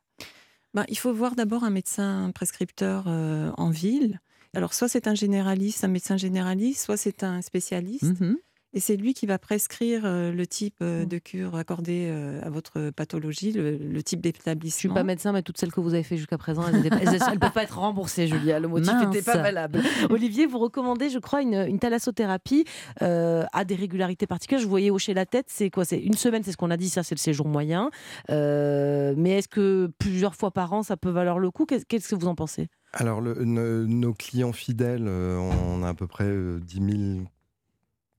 Ben, 0.75 0.85
il 0.89 0.99
faut 0.99 1.13
voir 1.13 1.35
d'abord 1.35 1.65
un 1.65 1.71
médecin 1.71 2.31
prescripteur 2.35 3.05
euh, 3.07 3.51
en 3.57 3.71
ville. 3.71 4.21
Alors, 4.55 4.75
soit 4.75 4.89
c'est 4.89 5.07
un 5.07 5.15
généraliste, 5.15 5.85
un 5.85 5.89
médecin 5.89 6.17
généraliste, 6.17 6.85
soit 6.85 6.97
c'est 6.97 7.23
un 7.23 7.43
spécialiste. 7.43 8.21
Mmh 8.21 8.37
et 8.75 8.81
c'est 8.81 8.97
lui 8.97 9.15
qui 9.15 9.27
va 9.27 9.39
prescrire 9.39 10.03
le 10.05 10.47
type 10.47 10.81
mmh. 10.81 11.05
de 11.07 11.19
cure 11.19 11.57
accordée 11.57 12.11
à 12.43 12.51
votre 12.51 12.91
pathologie, 12.91 13.53
le, 13.53 14.03
type 14.03 14.21
d'établissement. 14.21 14.77
Je 14.77 14.79
suis 14.79 14.89
pas 14.89 15.05
médecin, 15.05 15.33
mais 15.33 15.43
toutes 15.43 15.59
celles 15.59 15.73
que 15.73 15.81
vous 15.81 15.95
avez 15.95 16.03
fait 16.03 16.17
jusqu'à 16.17 16.39
présent, 16.39 16.63
elles 16.67 16.83
ne 16.83 17.39
peuvent 17.39 17.53
pas 17.53 17.63
être 17.63 17.79
remboursées, 17.79 18.27
Julia. 18.27 18.61
Le 18.61 18.69
motif 18.69 18.93
n'était 18.93 19.23
pas 19.23 19.39
valable. 19.39 19.83
Olivier, 20.11 20.47
vous 20.47 20.59
recommandez, 20.59 21.09
je 21.11 21.19
crois, 21.19 21.43
une, 21.43 21.55
une 21.55 21.79
thalassothérapie 21.79 22.65
à 23.01 23.65
des 23.65 23.75
régularités 23.75 24.27
particulières. 24.27 24.61
Je 24.61 24.65
vous 24.65 24.71
voyais 24.71 24.91
hocher 24.91 25.15
la 25.15 25.27
tête. 25.27 25.47
C'est 25.49 25.71
quoi? 25.71 25.85
C'est 25.85 25.99
une 25.99 26.15
semaine, 26.15 26.43
c'est 26.45 26.53
ce 26.53 26.57
qu'on 26.57 26.71
a 26.71 26.77
dit. 26.77 26.89
Ça, 26.89 27.03
c'est 27.03 27.15
le 27.15 27.21
séjour 27.21 27.49
moyen. 27.49 27.91
mais 28.29 29.39
est-ce 29.39 29.49
que 29.49 29.91
plusieurs 29.99 30.35
fois 30.35 30.51
par 30.51 30.73
an, 30.73 30.83
ça 30.83 30.97
peut 30.97 31.11
valoir 31.11 31.39
le 31.39 31.51
coup? 31.51 31.67
Qu'est-ce 31.67 32.09
que 32.09 32.15
vous 32.15 32.29
en 32.29 32.35
pensez? 32.35 32.69
Alors, 32.93 33.21
nos 33.23 34.15
clients 34.15 34.53
fidèles, 34.53 35.09
on 35.09 35.83
a 35.83 35.89
à 35.89 35.95
peu 35.95 36.07
près 36.07 36.31
10 36.61 36.75
000 36.75 37.29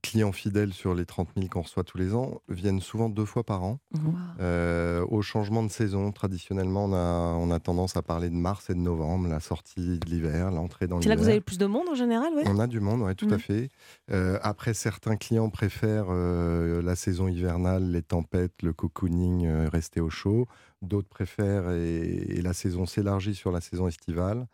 clients 0.02 0.32
fidèles 0.32 0.72
sur 0.72 0.94
les 0.94 1.04
30 1.04 1.28
000 1.36 1.48
qu'on 1.48 1.62
reçoit 1.62 1.84
tous 1.84 1.98
les 1.98 2.14
ans 2.14 2.40
viennent 2.48 2.80
souvent 2.80 3.08
deux 3.08 3.24
fois 3.24 3.44
par 3.44 3.62
an. 3.62 3.78
Euh, 4.40 5.04
au 5.08 5.22
changement 5.22 5.62
de 5.62 5.70
saison, 5.70 6.10
traditionnellement, 6.12 6.86
on 6.86 6.92
a, 6.92 7.36
on 7.38 7.50
a, 7.50 7.60
tendance 7.60 7.96
à 7.96 8.02
parler 8.02 8.30
de 8.30 8.34
mars 8.34 8.70
et 8.70 8.74
de 8.74 8.78
novembre, 8.78 9.28
la 9.28 9.40
sortie 9.40 9.98
de 9.98 10.06
l'hiver, 10.06 10.50
l'entrée 10.50 10.86
dans 10.86 10.98
l'hiver. 10.98 11.02
C'est 11.02 11.08
là 11.10 11.16
que 11.16 11.20
vous 11.20 11.28
avez 11.28 11.38
le 11.38 11.44
plus 11.44 11.58
de 11.58 11.66
monde 11.66 11.88
en 11.88 11.94
général 11.94 12.32
On 12.46 12.58
a 12.58 12.66
du 12.66 12.80
monde, 12.80 13.02
oui, 13.02 13.14
tout 13.14 13.28
à 13.30 13.36
mmh. 13.36 13.40
fait. 13.40 13.68
Euh, 14.10 14.38
après, 14.42 14.74
certains 14.74 15.16
clients 15.16 15.50
préfèrent 15.50 16.08
euh, 16.08 16.82
la 16.82 16.96
saison 16.96 17.28
hivernale, 17.28 17.90
les 17.90 18.02
tempêtes, 18.02 18.62
le 18.62 18.72
cocooning, 18.72 19.46
rester 19.66 20.00
au 20.00 20.10
chaud. 20.10 20.46
D'autres 20.82 21.08
préfèrent, 21.08 21.70
et 21.72 22.40
la 22.42 22.54
saison 22.54 22.86
s'élargit 22.86 23.34
sur 23.34 23.52
la 23.52 23.60
saison 23.60 23.86
estivale 23.86 24.46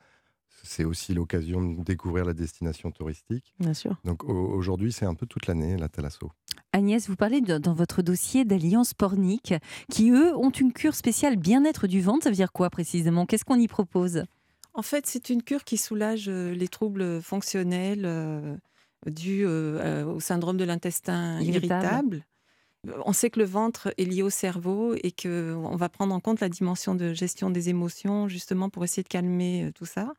c'est 0.62 0.84
aussi 0.84 1.14
l'occasion 1.14 1.62
de 1.62 1.82
découvrir 1.82 2.25
la 2.25 2.34
destination 2.34 2.90
touristique. 2.90 3.54
Bien 3.58 3.75
sûr. 3.75 3.96
Donc 4.04 4.25
aujourd'hui, 4.25 4.92
c'est 4.92 5.06
un 5.06 5.14
peu 5.14 5.26
toute 5.26 5.46
l'année 5.46 5.76
la 5.76 5.88
Thalasso. 5.88 6.30
Agnès, 6.72 7.08
vous 7.08 7.16
parlez 7.16 7.40
dans 7.40 7.75
votre 7.75 8.02
dossier 8.02 8.44
d'Alliance 8.44 8.94
Pornic, 8.94 9.54
qui 9.90 10.10
eux 10.10 10.36
ont 10.36 10.50
une 10.50 10.72
cure 10.72 10.94
spéciale 10.94 11.36
bien-être 11.36 11.86
du 11.86 12.00
ventre. 12.00 12.25
Ça 12.25 12.30
veut 12.30 12.36
dire 12.36 12.52
quoi 12.52 12.70
précisément? 12.70 13.26
Qu'est-ce 13.26 13.44
qu'on 13.44 13.58
y 13.58 13.68
propose? 13.68 14.25
En 14.75 14.82
fait, 14.82 15.06
c'est 15.06 15.30
une 15.30 15.42
cure 15.42 15.64
qui 15.64 15.78
soulage 15.78 16.28
euh, 16.28 16.52
les 16.52 16.68
troubles 16.68 17.22
fonctionnels 17.22 18.02
euh, 18.04 18.56
dus 19.06 19.44
euh, 19.46 20.04
au 20.04 20.20
syndrome 20.20 20.58
de 20.58 20.64
l'intestin 20.64 21.40
irritable. 21.40 22.26
On 23.04 23.12
sait 23.12 23.30
que 23.30 23.40
le 23.40 23.46
ventre 23.46 23.92
est 23.96 24.04
lié 24.04 24.22
au 24.22 24.30
cerveau 24.30 24.94
et 25.02 25.10
qu'on 25.10 25.76
va 25.76 25.88
prendre 25.88 26.14
en 26.14 26.20
compte 26.20 26.40
la 26.40 26.48
dimension 26.48 26.94
de 26.94 27.14
gestion 27.14 27.50
des 27.50 27.68
émotions 27.68 28.28
justement 28.28 28.68
pour 28.68 28.84
essayer 28.84 29.02
de 29.02 29.08
calmer 29.08 29.72
tout 29.75 29.86
ça. 29.86 30.12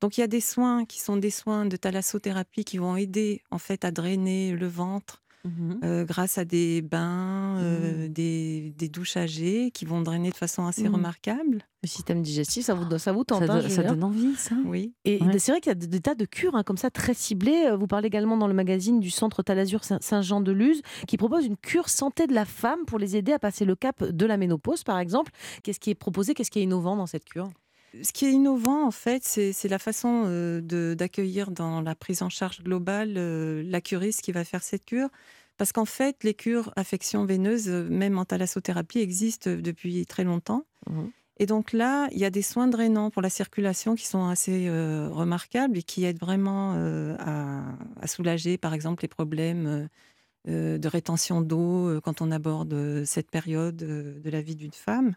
Donc 0.00 0.16
il 0.16 0.20
y 0.20 0.24
a 0.24 0.28
des 0.28 0.40
soins 0.40 0.84
qui 0.84 1.00
sont 1.00 1.16
des 1.16 1.30
soins 1.30 1.66
de 1.66 1.76
thalassothérapie 1.76 2.64
qui 2.64 2.78
vont 2.78 2.96
aider 2.96 3.42
en 3.50 3.58
fait 3.58 3.84
à 3.84 3.90
drainer 3.90 4.52
le 4.52 4.66
ventre 4.66 5.22
mmh 5.44 5.74
euh, 5.82 6.04
grâce 6.04 6.36
à 6.36 6.44
des 6.44 6.82
bains, 6.82 7.56
euh, 7.58 8.06
mmh. 8.06 8.08
des, 8.08 8.88
douches 8.92 9.16
âgées 9.16 9.70
qui 9.70 9.86
vont 9.86 10.02
drainer 10.02 10.30
de 10.30 10.36
façon 10.36 10.66
assez 10.66 10.88
mmh. 10.88 10.94
remarquable. 10.94 11.66
Le 11.82 11.88
système 11.88 12.20
digestif, 12.20 12.66
ça 12.66 12.74
vous, 12.74 12.98
ça 12.98 13.12
vous 13.12 13.24
tente 13.24 13.46
Ça, 13.46 13.54
hein, 13.54 13.88
donne 13.88 14.04
envie, 14.04 14.34
ça 14.34 14.54
Oui. 14.66 14.92
Et 15.06 15.18
c'est 15.38 15.52
vrai 15.52 15.60
qu'il 15.60 15.70
y 15.70 15.72
a 15.72 15.74
des, 15.74 16.00
tas 16.00 16.14
de 16.14 16.26
cures 16.26 16.54
hein, 16.54 16.62
comme 16.62 16.76
ça 16.76 16.90
très 16.90 17.14
ciblées. 17.14 17.68
Euh, 17.68 17.76
vous 17.76 17.86
parlez 17.86 18.08
également 18.08 18.36
dans 18.36 18.48
le 18.48 18.54
magazine 18.54 19.00
du 19.00 19.10
Centre 19.10 19.42
Talazur 19.42 19.82
Saint-Jean-de-Luz 19.84 20.82
qui 21.06 21.16
propose 21.16 21.46
une 21.46 21.56
cure 21.56 21.88
santé 21.88 22.26
de 22.26 22.34
la 22.34 22.44
femme 22.44 22.84
pour 22.86 22.98
les 22.98 23.16
aider 23.16 23.32
à 23.32 23.38
passer 23.38 23.64
le 23.64 23.76
cap 23.76 24.04
de 24.04 24.26
la 24.26 24.36
ménopause, 24.36 24.84
par 24.84 24.98
exemple. 24.98 25.32
Qu'est-ce 25.62 25.80
qui 25.80 25.90
est 25.90 25.94
proposé? 25.94 26.34
Qu'est-ce 26.34 26.50
qui 26.50 26.58
est 26.58 26.64
innovant 26.64 26.96
dans 26.96 27.06
cette 27.06 27.24
cure? 27.24 27.48
Ce 28.02 28.12
qui 28.12 28.26
est 28.26 28.32
innovant, 28.32 28.86
en 28.86 28.90
fait, 28.90 29.24
c'est 29.24 29.68
la 29.68 29.78
façon 29.78 30.24
d'accueillir 30.62 31.50
dans 31.50 31.80
la 31.80 31.94
prise 31.94 32.22
en 32.22 32.28
charge 32.28 32.62
globale 32.62 33.14
la 33.14 33.80
curiste 33.80 34.22
qui 34.22 34.32
va 34.32 34.44
faire 34.44 34.62
cette 34.62 34.84
cure. 34.84 35.08
Parce 35.56 35.72
qu'en 35.72 35.84
fait, 35.84 36.24
les 36.24 36.32
cures 36.32 36.72
affections 36.76 37.26
veineuses, 37.26 37.68
même 37.68 38.18
en 38.18 38.24
thalassothérapie, 38.24 39.00
existent 39.00 39.50
depuis 39.50 40.06
très 40.06 40.24
longtemps. 40.24 40.64
Mmh 40.88 41.06
et 41.42 41.46
donc 41.46 41.72
là, 41.72 42.06
il 42.12 42.18
y 42.18 42.26
a 42.26 42.30
des 42.30 42.42
soins 42.42 42.68
drainants 42.68 43.08
pour 43.08 43.22
la 43.22 43.30
circulation 43.30 43.94
qui 43.94 44.06
sont 44.06 44.28
assez 44.28 44.68
remarquables 44.68 45.78
et 45.78 45.82
qui 45.82 46.04
aident 46.04 46.20
vraiment 46.20 46.74
à, 47.18 48.06
soulager, 48.06 48.58
par 48.58 48.74
exemple, 48.74 49.02
les 49.04 49.08
problèmes 49.08 49.88
de 50.46 50.86
rétention 50.88 51.40
d'eau 51.40 51.98
quand 52.04 52.20
on 52.20 52.30
aborde 52.30 53.06
cette 53.06 53.30
période 53.30 53.76
de 53.76 54.30
la 54.30 54.42
vie 54.42 54.54
d'une 54.54 54.74
femme. 54.74 55.14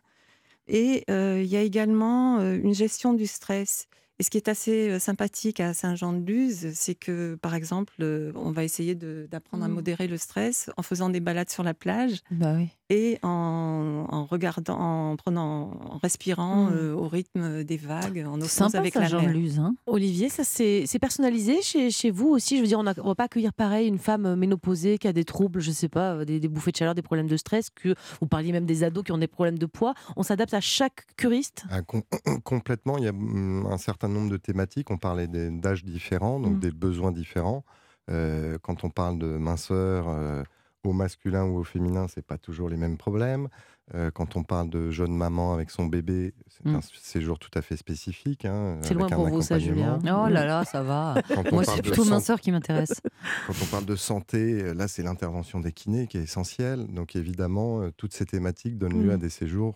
Et 0.68 1.04
il 1.10 1.46
y 1.46 1.56
a 1.56 1.62
également 1.62 2.40
une 2.40 2.74
gestion 2.74 3.14
du 3.14 3.28
stress. 3.28 3.88
Et 4.20 4.24
ce 4.24 4.30
qui 4.30 4.38
est 4.38 4.48
assez 4.48 5.00
sympathique 5.00 5.60
à 5.60 5.74
Saint-Jean-de-Luz, 5.74 6.72
c'est 6.74 6.94
que, 6.94 7.36
par 7.42 7.56
exemple, 7.56 7.94
on 8.36 8.52
va 8.52 8.64
essayer 8.64 8.96
d'apprendre 8.96 9.64
à 9.64 9.68
mmh. 9.68 9.74
modérer 9.74 10.08
le 10.08 10.18
stress 10.18 10.70
en 10.78 10.84
faisant 10.84 11.10
des 11.10 11.20
balades 11.20 11.50
sur 11.50 11.64
la 11.64 11.74
plage. 11.74 12.20
Bah 12.30 12.58
et 12.90 13.18
en, 13.24 14.26
regardant, 14.30 14.78
en 14.78 15.16
prenant, 15.16 15.72
en 15.90 15.98
respirant 15.98 16.66
mmh. 16.66 16.74
euh, 16.74 16.94
au 16.94 17.08
rythme 17.08 17.64
des 17.64 17.78
vagues, 17.78 18.26
en 18.28 18.40
osmose 18.42 18.76
avec 18.76 18.96
la 18.96 19.10
mer. 19.10 19.34
Hein. 19.60 19.76
Olivier, 19.88 20.30
ça 20.30 20.44
c'est 20.44 21.00
personnalisé 21.00 21.62
chez, 21.62 21.92
chez, 21.92 22.12
vous 22.12 22.30
aussi? 22.30 22.58
Je 22.58 22.62
veux 22.62 22.68
dire, 22.68 22.80
on 22.80 22.84
ne 22.84 22.92
va 22.94 23.16
pas 23.16 23.24
accueillir 23.24 23.54
pareil 23.54 23.88
une 23.88 23.98
femme 23.98 24.36
ménopausée 24.36 24.98
qui 24.98 25.08
a 25.08 25.14
des 25.14 25.26
troubles, 25.26 25.60
je 25.62 25.72
sais 25.72 25.90
pas, 25.90 26.26
des, 26.26 26.40
bouffées 26.48 26.72
de 26.72 26.78
chaleur, 26.78 26.96
des 26.96 27.02
problèmes 27.02 27.28
de 27.28 27.38
stress. 27.38 27.70
Que 27.70 27.96
vous 28.22 28.28
parliez 28.28 28.52
même 28.52 28.66
des 28.66 28.84
ados 28.84 29.04
qui 29.04 29.12
ont 29.12 29.18
des 29.18 29.28
problèmes 29.28 29.58
de 29.58 29.66
poids. 29.66 29.94
On 30.16 30.24
s'adapte 30.24 30.54
à 30.54 30.62
chaque 30.62 31.06
curiste? 31.18 31.66
Ah, 31.70 31.82
complètement. 32.44 32.98
Il 32.98 33.06
y 33.06 33.08
a 33.08 33.14
mmh, 33.14 33.68
un 33.68 33.78
certain 33.78 34.08
nombre 34.08 34.30
de 34.30 34.38
thématiques. 34.38 34.92
On 34.92 34.98
parlait 34.98 35.28
d'âges 35.28 35.84
différents, 35.84 36.40
donc 36.40 36.58
mmh. 36.58 36.60
des 36.60 36.72
besoins 36.72 37.12
différents. 37.12 37.64
Euh, 38.10 38.58
quand 38.62 38.84
on 38.84 38.90
parle 38.90 39.18
de 39.18 39.38
minceur, 39.38 40.08
euh, 40.10 40.44
au 40.86 40.94
masculin 40.94 41.46
ou 41.46 41.60
au 41.60 41.64
féminin, 41.64 42.08
c'est 42.08 42.26
pas 42.26 42.38
toujours 42.38 42.70
les 42.70 42.78
mêmes 42.78 42.98
problèmes. 42.98 43.50
Euh, 43.94 44.12
quand 44.12 44.38
on 44.38 44.44
parle 44.44 44.70
de 44.70 44.92
jeune 44.92 45.16
maman 45.16 45.54
avec 45.54 45.70
son 45.70 45.86
bébé, 45.86 46.34
c'est 46.48 46.66
un 46.68 46.78
mmh. 46.78 46.82
séjour 47.02 47.38
tout 47.38 47.52
à 47.54 47.62
fait 47.62 47.76
spécifique. 47.76 48.46
Hein, 48.46 48.80
c'est 48.82 48.94
loin 48.94 49.10
pour 49.10 49.28
vous, 49.28 49.42
ça, 49.42 49.60
Julien? 49.60 50.00
Oh 50.04 50.30
là 50.30 50.46
là, 50.46 50.64
ça 50.64 50.84
va. 50.84 51.16
Moi, 51.52 51.66
c'est 51.66 51.82
plutôt 51.82 52.06
minceur 52.06 52.40
qui 52.40 52.52
m'intéresse. 52.52 53.02
Quand 53.48 53.54
on 53.62 53.66
parle 53.66 53.86
de 53.86 53.96
santé, 53.96 54.74
là, 54.74 54.88
c'est 54.88 55.04
l'intervention 55.04 55.60
des 55.60 55.74
kinés 55.74 56.08
qui 56.08 56.18
est 56.18 56.24
essentielle. 56.24 56.88
Donc, 56.88 57.16
évidemment, 57.18 57.90
toutes 57.98 58.14
ces 58.14 58.26
thématiques 58.26 58.78
donnent 58.78 59.04
lieu 59.04 59.12
à 59.12 59.18
des 59.18 59.30
séjours 59.30 59.76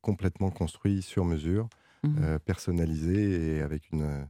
complètement 0.00 0.50
construits 0.50 1.02
sur 1.02 1.24
mesure, 1.24 1.68
mmh. 2.02 2.38
personnalisés 2.44 3.56
et 3.56 3.62
avec 3.62 3.90
une 3.92 4.26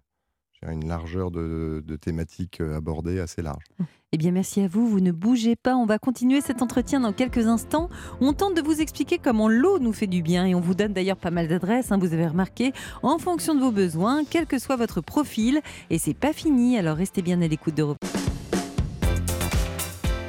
une 0.73 0.87
largeur 0.89 1.31
de, 1.31 1.83
thématiques 2.01 2.61
euh, 2.61 2.77
abordées 2.77 3.21
assez 3.21 3.43
large. 3.43 3.65
Eh 4.13 4.19
bien, 4.19 4.31
merci 4.31 4.61
à 4.61 4.69
vous. 4.69 4.87
Vous 4.87 5.01
ne 5.01 5.13
bougez 5.13 5.57
pas. 5.57 5.77
On 5.77 5.87
va 5.87 5.99
continuer 5.99 6.41
cet 6.41 6.63
entretien 6.63 7.01
dans 7.01 7.13
quelques 7.13 7.47
instants. 7.47 7.91
On 8.21 8.33
tente 8.33 8.55
de 8.57 8.63
vous 8.63 8.81
expliquer 8.81 9.19
comment 9.19 9.49
l'eau 9.49 9.79
nous 9.79 9.93
fait 9.93 10.07
du 10.07 10.23
bien 10.23 10.47
et 10.47 10.55
on 10.55 10.61
vous 10.61 10.75
donne 10.75 10.93
d'ailleurs 10.93 11.17
pas 11.17 11.31
mal 11.31 11.49
d'adresses. 11.49 11.93
Hein, 11.93 11.99
vous 11.99 12.13
avez 12.13 12.27
remarqué, 12.27 12.73
en 13.03 13.19
fonction 13.19 13.55
de 13.55 13.61
vos 13.61 13.73
besoins, 13.73 14.23
quel 14.29 14.47
que 14.47 14.59
soit 14.59 14.77
votre 14.77 15.01
profil. 15.01 15.61
Et 15.91 15.99
c'est 15.99 16.15
pas 16.15 16.33
fini. 16.33 16.79
Alors 16.79 16.97
restez 16.97 17.23
bien 17.23 17.43
à 17.43 17.49
l'écoute 17.49 17.75
d'Europe. 17.75 17.99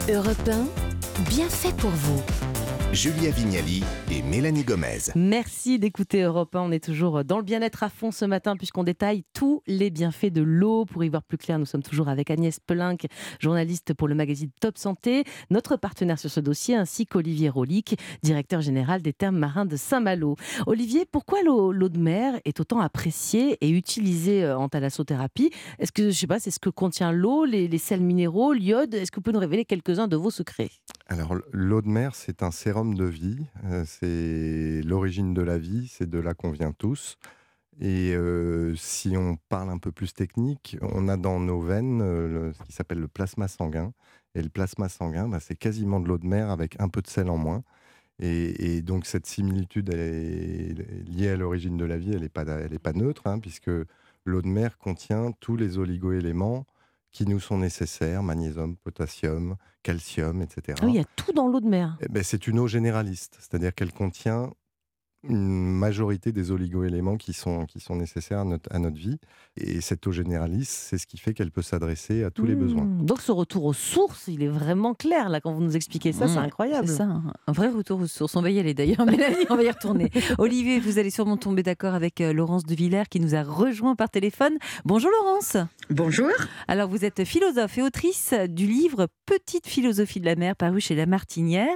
Europe 0.09 0.49
1, 0.49 1.23
bien 1.29 1.49
fait 1.49 1.75
pour 1.75 1.91
vous. 1.91 2.46
Julia 2.93 3.31
Vignali 3.31 3.83
et 4.09 4.21
Mélanie 4.21 4.63
Gomez. 4.63 5.11
Merci 5.13 5.77
d'écouter 5.77 6.21
Europe 6.21 6.55
1. 6.55 6.61
On 6.61 6.71
est 6.71 6.83
toujours 6.83 7.25
dans 7.25 7.37
le 7.37 7.43
bien-être 7.43 7.83
à 7.83 7.89
fond 7.89 8.11
ce 8.11 8.23
matin 8.23 8.55
puisqu'on 8.55 8.83
détaille 8.83 9.23
tous 9.33 9.61
les 9.67 9.89
bienfaits 9.89 10.31
de 10.31 10.41
l'eau. 10.41 10.85
Pour 10.85 11.03
y 11.03 11.09
voir 11.09 11.21
plus 11.21 11.37
clair, 11.37 11.59
nous 11.59 11.65
sommes 11.65 11.83
toujours 11.83 12.07
avec 12.07 12.31
Agnès 12.31 12.59
Pelinck, 12.59 13.05
journaliste 13.39 13.93
pour 13.93 14.07
le 14.07 14.15
magazine 14.15 14.49
Top 14.61 14.77
Santé, 14.77 15.25
notre 15.49 15.75
partenaire 15.75 16.17
sur 16.17 16.31
ce 16.31 16.39
dossier, 16.39 16.75
ainsi 16.75 17.05
qu'Olivier 17.05 17.49
Rolic, 17.49 17.99
directeur 18.23 18.61
général 18.61 19.01
des 19.01 19.13
termes 19.13 19.37
marins 19.37 19.65
de 19.65 19.75
Saint-Malo. 19.75 20.35
Olivier, 20.65 21.05
pourquoi 21.05 21.43
l'eau 21.43 21.73
de 21.73 21.99
mer 21.99 22.39
est 22.45 22.59
autant 22.61 22.79
appréciée 22.79 23.57
et 23.61 23.69
utilisée 23.69 24.45
euh, 24.45 24.57
en 24.57 24.69
thalassothérapie? 24.69 25.51
Est-ce 25.77 25.91
que, 25.91 26.09
je 26.09 26.17
sais 26.17 26.27
pas, 26.27 26.39
c'est 26.39 26.51
ce 26.51 26.59
que 26.59 26.69
contient 26.69 27.11
l'eau, 27.11 27.43
les, 27.43 27.67
les 27.67 27.77
sels 27.77 28.01
minéraux, 28.01 28.53
l'iode? 28.53 28.93
Est-ce 28.95 29.11
que 29.11 29.17
vous 29.17 29.23
pouvez 29.23 29.33
nous 29.33 29.39
révéler 29.39 29.65
quelques-uns 29.65 30.07
de 30.07 30.15
vos 30.15 30.31
secrets? 30.31 30.69
Alors, 31.09 31.37
l'eau 31.53 31.81
de 31.81 31.87
mer, 31.87 32.15
c'est 32.15 32.43
un 32.43 32.51
sérum 32.51 32.93
de 32.93 33.05
vie, 33.05 33.45
euh, 33.63 33.85
c'est 33.85 34.81
l'origine 34.85 35.33
de 35.33 35.41
la 35.41 35.57
vie, 35.57 35.87
c'est 35.87 36.09
de 36.09 36.19
là 36.19 36.33
qu'on 36.33 36.51
vient 36.51 36.73
tous. 36.73 37.17
Et 37.79 38.13
euh, 38.13 38.75
si 38.75 39.15
on 39.15 39.37
parle 39.49 39.69
un 39.69 39.77
peu 39.77 39.93
plus 39.93 40.13
technique, 40.13 40.77
on 40.81 41.07
a 41.07 41.15
dans 41.15 41.39
nos 41.39 41.61
veines 41.61 42.01
euh, 42.01 42.51
ce 42.53 42.63
qui 42.63 42.73
s'appelle 42.73 42.99
le 42.99 43.07
plasma 43.07 43.47
sanguin. 43.47 43.93
Et 44.35 44.41
le 44.41 44.49
plasma 44.49 44.89
sanguin, 44.89 45.29
bah, 45.29 45.39
c'est 45.39 45.55
quasiment 45.55 46.01
de 46.01 46.09
l'eau 46.09 46.17
de 46.17 46.27
mer 46.27 46.49
avec 46.49 46.79
un 46.81 46.89
peu 46.89 47.01
de 47.01 47.07
sel 47.07 47.29
en 47.29 47.37
moins. 47.37 47.63
Et, 48.19 48.81
donc 48.81 49.05
cette 49.05 49.27
similitude 49.27 49.89
est 49.93 50.75
liée 51.07 51.29
à 51.29 51.37
l'origine 51.37 51.77
de 51.77 51.85
la 51.85 51.97
vie, 51.97 52.11
elle 52.13 52.21
n'est 52.21 52.29
pas, 52.29 52.45
pas 52.45 52.93
neutre, 52.93 53.27
hein, 53.27 53.39
puisque 53.39 53.69
l'eau 54.25 54.41
de 54.41 54.47
mer 54.47 54.77
contient 54.79 55.31
tous 55.39 55.55
les 55.55 55.77
oligoéléments 55.77 56.65
qui 57.17 57.25
nous 57.25 57.39
sont 57.39 57.57
nécessaires, 57.57 58.21
magnésium, 58.21 58.75
potassium, 58.75 59.55
calcium, 59.81 60.43
etc. 60.43 60.77
Ah 60.79 60.85
il 60.87 60.93
y 60.93 60.99
a 60.99 61.03
tout 61.15 61.33
dans 61.33 61.47
l'eau 61.47 61.59
de 61.59 61.67
mer. 61.67 61.97
Eh 61.99 62.07
ben, 62.09 62.21
c'est 62.21 62.45
une 62.45 62.59
eau 62.59 62.67
généraliste, 62.67 63.37
c'est-à-dire 63.39 63.73
qu'elle 63.73 63.91
contient 63.91 64.53
une 65.29 65.77
majorité 65.77 66.31
des 66.31 66.51
oligoéléments 66.51 67.17
qui 67.17 67.33
sont, 67.33 67.65
qui 67.65 67.79
sont 67.79 67.95
nécessaires 67.95 68.39
à 68.39 68.45
notre, 68.45 68.73
à 68.73 68.79
notre 68.79 68.97
vie. 68.97 69.19
Et 69.57 69.81
cette 69.81 70.05
eau 70.05 70.11
généraliste, 70.11 70.71
c'est 70.71 70.97
ce 70.97 71.07
qui 71.07 71.17
fait 71.17 71.33
qu'elle 71.33 71.51
peut 71.51 71.61
s'adresser 71.61 72.23
à 72.23 72.31
tous 72.31 72.45
les 72.45 72.55
besoins. 72.55 72.85
Mmh. 72.85 73.05
Donc 73.05 73.21
ce 73.21 73.31
retour 73.31 73.65
aux 73.65 73.73
sources, 73.73 74.27
il 74.27 74.43
est 74.43 74.47
vraiment 74.47 74.93
clair 74.93 75.29
là 75.29 75.41
quand 75.41 75.51
vous 75.51 75.63
nous 75.63 75.75
expliquez 75.75 76.11
ça, 76.11 76.27
c'est 76.27 76.35
mmh. 76.35 76.43
incroyable. 76.43 76.87
C'est 76.87 76.97
ça, 76.97 77.21
un 77.47 77.51
vrai 77.51 77.69
retour 77.69 77.99
aux 77.99 78.07
sources. 78.07 78.35
On 78.35 78.41
va 78.41 78.51
y 78.51 78.59
aller 78.59 78.73
d'ailleurs, 78.73 79.05
Mélanie, 79.05 79.45
on 79.49 79.55
va 79.55 79.63
y 79.63 79.69
retourner. 79.69 80.11
Olivier, 80.37 80.79
vous 80.79 80.99
allez 80.99 81.09
sûrement 81.09 81.37
tomber 81.37 81.63
d'accord 81.63 81.95
avec 81.95 82.21
euh, 82.21 82.33
Laurence 82.33 82.65
de 82.65 82.75
Villers 82.75 83.09
qui 83.09 83.19
nous 83.19 83.35
a 83.35 83.43
rejoint 83.43 83.95
par 83.95 84.09
téléphone. 84.09 84.53
Bonjour 84.85 85.09
Laurence. 85.11 85.57
Bonjour. 85.89 86.29
Alors 86.67 86.89
vous 86.89 87.03
êtes 87.03 87.23
philosophe 87.23 87.77
et 87.77 87.81
autrice 87.81 88.33
du 88.49 88.67
livre 88.67 89.07
Petite 89.25 89.67
philosophie 89.67 90.19
de 90.19 90.25
la 90.25 90.35
mer 90.35 90.55
paru 90.55 90.79
chez 90.79 90.95
La 90.95 91.05
Martinière. 91.05 91.75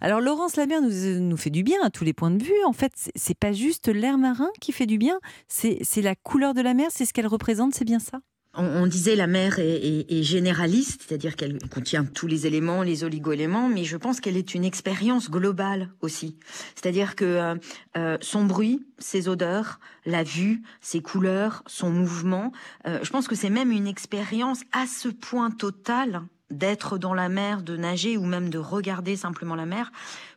Alors 0.00 0.20
Laurence, 0.20 0.56
la 0.56 0.66
mer 0.66 0.80
nous, 0.80 1.20
nous 1.20 1.36
fait 1.36 1.50
du 1.50 1.62
bien 1.62 1.78
à 1.84 1.90
tous 1.90 2.04
les 2.04 2.12
points 2.12 2.30
de 2.30 2.42
vue. 2.42 2.64
En 2.66 2.72
fait, 2.72 2.87
c'est 2.94 3.38
pas 3.38 3.52
juste 3.52 3.88
l'air 3.88 4.18
marin 4.18 4.48
qui 4.60 4.72
fait 4.72 4.86
du 4.86 4.98
bien, 4.98 5.18
c'est 5.48 6.02
la 6.02 6.14
couleur 6.14 6.54
de 6.54 6.60
la 6.60 6.74
mer, 6.74 6.88
c'est 6.90 7.04
ce 7.04 7.12
qu'elle 7.12 7.26
représente, 7.26 7.74
c'est 7.74 7.84
bien 7.84 7.98
ça? 7.98 8.20
On, 8.60 8.86
disait 8.86 9.14
la 9.14 9.28
mer 9.28 9.60
est, 9.60 10.22
généraliste, 10.24 11.04
c'est-à-dire 11.06 11.36
qu'elle 11.36 11.58
contient 11.68 12.04
tous 12.04 12.26
les 12.26 12.46
éléments, 12.46 12.82
les 12.82 13.04
oligo-éléments, 13.04 13.68
mais 13.68 13.84
je 13.84 13.96
pense 13.96 14.20
qu'elle 14.20 14.36
est 14.36 14.52
une 14.52 14.64
expérience 14.64 15.30
globale 15.30 15.90
aussi. 16.00 16.36
C'est-à-dire 16.74 17.14
que 17.14 17.24
euh, 17.24 17.54
euh, 17.96 18.18
son 18.20 18.46
bruit, 18.46 18.84
ses 18.98 19.28
odeurs, 19.28 19.78
la 20.06 20.24
vue, 20.24 20.62
ses 20.80 21.02
couleurs, 21.02 21.62
son 21.66 21.90
mouvement, 21.90 22.50
euh, 22.86 22.98
je 23.02 23.10
pense 23.10 23.28
que 23.28 23.36
c'est 23.36 23.50
même 23.50 23.70
une 23.70 23.86
expérience 23.86 24.62
à 24.72 24.86
ce 24.86 25.08
point 25.08 25.50
totale 25.50 26.22
d'être 26.50 26.98
dans 26.98 27.14
la 27.14 27.28
mer, 27.28 27.62
de 27.62 27.76
nager 27.76 28.16
ou 28.16 28.24
même 28.24 28.48
de 28.48 28.58
regarder 28.58 29.14
simplement 29.14 29.54
la 29.54 29.66
mer, 29.66 29.92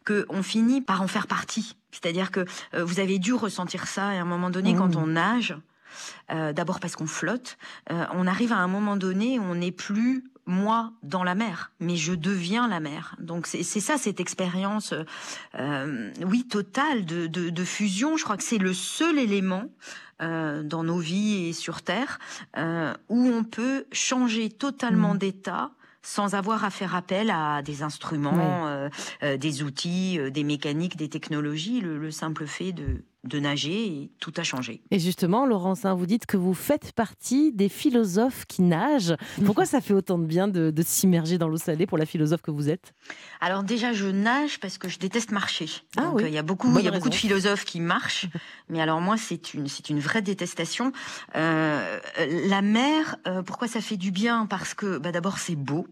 que 0.06 0.26
on 0.30 0.44
finit 0.44 0.82
par 0.82 1.02
en 1.02 1.08
faire 1.08 1.26
partie. 1.26 1.76
C'est-à-dire 1.92 2.32
que 2.32 2.46
euh, 2.74 2.84
vous 2.84 3.00
avez 3.00 3.20
dû 3.20 3.34
ressentir 3.34 3.88
ça 3.88 4.08
à 4.08 4.12
un 4.12 4.26
moment 4.26 4.50
donné 4.50 4.76
quand 4.76 4.96
mmh. 4.96 5.00
on 5.00 5.08
nage. 5.08 5.56
Euh, 6.32 6.54
d'abord 6.54 6.80
parce 6.80 6.96
qu'on 6.96 7.08
flotte, 7.08 7.58
euh, 7.92 8.06
on 8.14 8.26
arrive 8.26 8.54
à 8.54 8.58
un 8.58 8.68
moment 8.68 8.96
donné 8.96 9.40
où 9.40 9.44
on 9.44 9.56
n'est 9.56 9.74
plus 9.74 10.24
moi 10.46 10.94
dans 11.04 11.24
la 11.24 11.36
mer, 11.36 11.72
mais 11.80 11.98
je 11.98 12.14
deviens 12.14 12.68
la 12.68 12.80
mer. 12.80 13.16
Donc 13.20 13.46
c'est 13.46 13.64
ça 13.64 13.98
cette 13.98 14.20
expérience, 14.20 14.94
oui 16.26 16.48
totale 16.48 17.06
de, 17.06 17.28
de, 17.28 17.64
fusion. 17.64 18.18
Je 18.18 18.24
crois 18.24 18.38
que 18.38 18.44
c'est 18.44 18.58
le 18.58 18.74
seul 18.74 19.20
élément 19.20 19.66
dans 20.20 20.84
nos 20.84 20.98
vies 20.98 21.50
et 21.50 21.54
sur 21.54 21.84
Terre 21.84 22.20
où 22.58 23.28
on 23.28 23.44
peut 23.44 23.86
changer 23.92 24.50
totalement 24.50 25.14
mmh. 25.14 25.20
d'état 25.20 25.72
sans 26.02 26.34
avoir 26.36 26.64
à 26.64 26.70
faire 26.70 26.96
appel 26.96 27.30
à 27.30 27.62
des 27.62 27.84
instruments, 27.84 28.68
euh, 28.68 28.90
euh, 29.24 29.38
des 29.38 29.64
outils, 29.64 30.20
euh, 30.20 30.30
des 30.30 30.44
mécaniques, 30.44 30.98
des 30.98 31.10
technologies. 31.10 31.82
le 31.82 32.12
simple 32.12 32.48
fait 32.48 32.72
de 32.72 33.04
de 33.24 33.40
nager 33.40 33.86
et 33.86 34.12
tout 34.20 34.34
a 34.38 34.44
changé. 34.44 34.82
Et 34.90 34.98
justement, 34.98 35.46
Laurence, 35.46 35.86
hein, 35.86 35.94
vous 35.94 36.08
dites 36.08 36.26
que 36.26 36.38
vous 36.38 36.56
faites 36.56 36.92
partie 36.92 37.52
des 37.52 37.70
philosophes 37.70 38.46
qui 38.48 38.64
nagent. 38.64 39.16
Pourquoi 39.46 39.66
ça 39.66 39.80
fait 39.80 39.94
autant 39.94 40.18
de 40.18 40.26
bien 40.26 40.48
de, 40.48 40.74
s'immerger 40.84 41.38
dans 41.38 41.48
l'eau 41.48 41.58
salée 41.58 41.86
pour 41.86 42.00
la 42.00 42.08
philosophe 42.08 42.42
que 42.42 42.50
vous 42.50 42.70
êtes? 42.70 42.94
Alors 43.40 43.64
déjà, 43.64 43.94
je 43.94 44.08
nage 44.08 44.60
parce 44.60 44.80
que 44.80 44.90
je 44.90 44.98
déteste 44.98 45.32
marcher. 45.32 45.70
Ah 45.98 46.12
il 46.20 46.30
y 46.30 46.38
a 46.38 46.42
beaucoup, 46.42 46.76
il 46.80 46.84
y 46.84 46.88
a 46.88 46.92
beaucoup 46.92 47.10
de 47.10 47.16
philosophes 47.16 47.66
qui 47.66 47.80
marchent, 47.80 48.28
mais 48.70 48.82
alors 48.82 49.02
moi, 49.02 49.18
c'est 49.18 49.54
une, 49.54 49.68
c'est 49.68 49.90
une 49.90 50.00
vraie 50.00 50.24
détestation. 50.24 50.92
Euh, 51.36 52.00
la 52.50 52.62
mer, 52.64 53.18
euh, 53.28 53.44
pourquoi 53.44 53.68
ça 53.68 53.82
fait 53.82 53.98
du 53.98 54.12
bien? 54.12 54.48
Parce 54.48 54.74
que, 54.74 54.98
bah, 54.98 55.12
d'abord, 55.12 55.38
c'est 55.38 55.56
beau, 55.56 55.86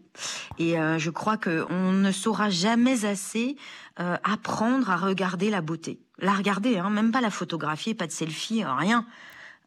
et 0.58 0.78
euh, 0.78 0.98
je 0.98 1.10
crois 1.10 1.36
que 1.36 1.64
on 1.70 1.92
ne 1.92 2.10
saura 2.10 2.50
jamais 2.50 3.04
assez 3.04 3.56
apprendre 4.24 4.88
à 4.88 4.96
regarder 4.96 5.50
la 5.50 5.60
beauté 5.60 6.00
la 6.20 6.34
regarder, 6.34 6.78
hein, 6.78 6.90
même 6.90 7.12
pas 7.12 7.20
la 7.20 7.30
photographier, 7.30 7.94
pas 7.94 8.06
de 8.06 8.12
selfie, 8.12 8.64
rien. 8.64 9.06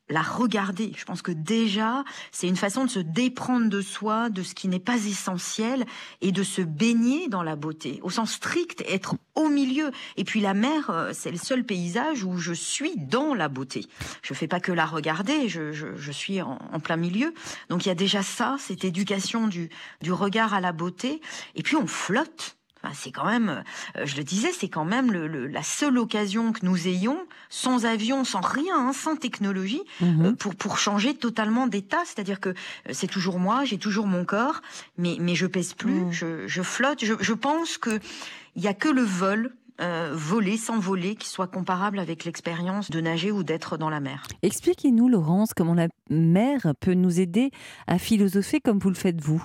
La 0.10 0.22
regarder. 0.22 0.92
Je 0.98 1.06
pense 1.06 1.22
que 1.22 1.32
déjà, 1.32 2.04
c'est 2.32 2.48
une 2.50 2.58
façon 2.58 2.84
de 2.84 2.90
se 2.90 3.00
déprendre 3.00 3.70
de 3.70 3.82
soi, 3.82 4.30
de 4.30 4.44
ce 4.44 4.54
qui 4.54 4.68
n'est 4.68 4.80
pas 4.80 4.98
essentiel, 4.98 5.86
et 6.20 6.34
de 6.34 6.44
se 6.44 6.62
baigner 6.62 7.30
dans 7.30 7.42
la 7.42 7.56
beauté, 7.56 8.02
au 8.04 8.10
sens 8.10 8.34
strict, 8.34 8.84
être 8.86 9.16
au 9.36 9.48
milieu. 9.48 9.92
Et 10.18 10.26
puis 10.26 10.42
la 10.42 10.54
mer, 10.54 10.90
euh, 10.90 11.12
c'est 11.14 11.32
le 11.32 11.38
seul 11.38 11.64
paysage 11.64 12.26
où 12.26 12.38
je 12.38 12.52
suis 12.52 12.98
dans 12.98 13.34
la 13.34 13.48
beauté. 13.48 13.88
Je 14.22 14.34
fais 14.34 14.48
pas 14.48 14.60
que 14.60 14.74
la 14.74 14.86
regarder, 14.86 15.48
je, 15.48 16.12
suis 16.12 16.42
en, 16.42 16.58
plein 16.84 16.98
milieu. 16.98 17.34
Donc 17.70 17.86
il 17.86 17.88
y 17.88 17.92
a 17.92 17.96
déjà 17.96 18.24
ça, 18.24 18.58
cette 18.60 18.84
éducation 18.84 19.48
du, 19.48 19.70
du 20.02 20.12
regard 20.12 20.54
à 20.54 20.60
la 20.60 20.74
beauté. 20.74 21.22
Et 21.56 21.64
puis 21.64 21.78
on 21.78 21.88
flotte 21.88 22.58
bah, 22.84 22.90
c'est 22.94 23.12
quand 23.12 23.26
même, 23.26 23.64
euh, 23.98 24.06
je 24.06 24.18
le 24.18 24.24
disais, 24.24 24.52
c'est 24.52 24.68
quand 24.68 24.84
même 24.84 25.12
la 25.14 25.64
seule 25.64 25.98
occasion 25.98 26.52
que 26.52 26.66
nous 26.66 26.88
ayons, 26.88 27.18
sans 27.50 27.86
avion, 27.86 28.26
sans 28.26 28.42
rien, 28.42 28.76
hein, 28.78 28.94
sans 28.94 29.16
technologie, 29.16 29.82
mhm. 30.02 30.26
euh, 30.26 30.32
pour, 30.34 30.54
pour 30.56 30.78
changer 30.78 31.16
totalement 31.16 31.68
d'état. 31.68 32.04
C'est-à-dire 32.06 32.42
que 32.42 32.54
c'est 32.92 33.08
toujours 33.08 33.40
moi, 33.40 33.64
j'ai 33.64 33.78
toujours 33.78 34.06
mon 34.06 34.26
corps, 34.26 34.62
mais, 34.98 35.16
mais 35.20 35.36
je 35.36 35.48
pèse 35.48 35.74
plus, 35.74 36.02
mhm. 36.02 36.12
je, 36.48 36.62
flotte. 36.62 37.06
Je, 37.06 37.14
je 37.20 37.34
pense 37.34 37.78
que 37.78 38.00
il 38.56 38.62
y 38.62 38.68
a 38.68 38.74
que 38.74 38.90
le 38.90 39.02
vol 39.02 39.54
euh, 39.82 40.12
voler, 40.14 40.58
sans 40.58 40.78
voler, 40.78 41.16
qui 41.16 41.28
soit 41.28 41.48
comparable 41.48 41.98
avec 41.98 42.26
l'expérience 42.26 42.92
de 42.92 43.02
nager 43.02 43.32
ou 43.32 43.44
d'être 43.44 43.78
dans 43.78 43.90
la 43.90 44.00
mer. 44.00 44.28
Expliquez-nous, 44.44 45.10
Laurence, 45.10 45.54
comment 45.56 45.74
la 45.74 45.88
mer 46.12 46.74
peut 46.80 46.94
nous 46.94 47.20
aider 47.20 47.50
à 47.88 47.98
philosopher 47.98 48.60
comme 48.62 48.78
vous 48.78 48.90
le 48.90 48.96
faites 48.96 49.20
vous? 49.20 49.44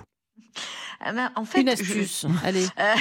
Ah 1.00 1.12
ben, 1.12 1.30
en 1.36 1.44
fait, 1.44 1.60
Une 1.60 1.68
astuce. 1.68 2.26
Allez. 2.44 2.66
Euh, 2.78 2.94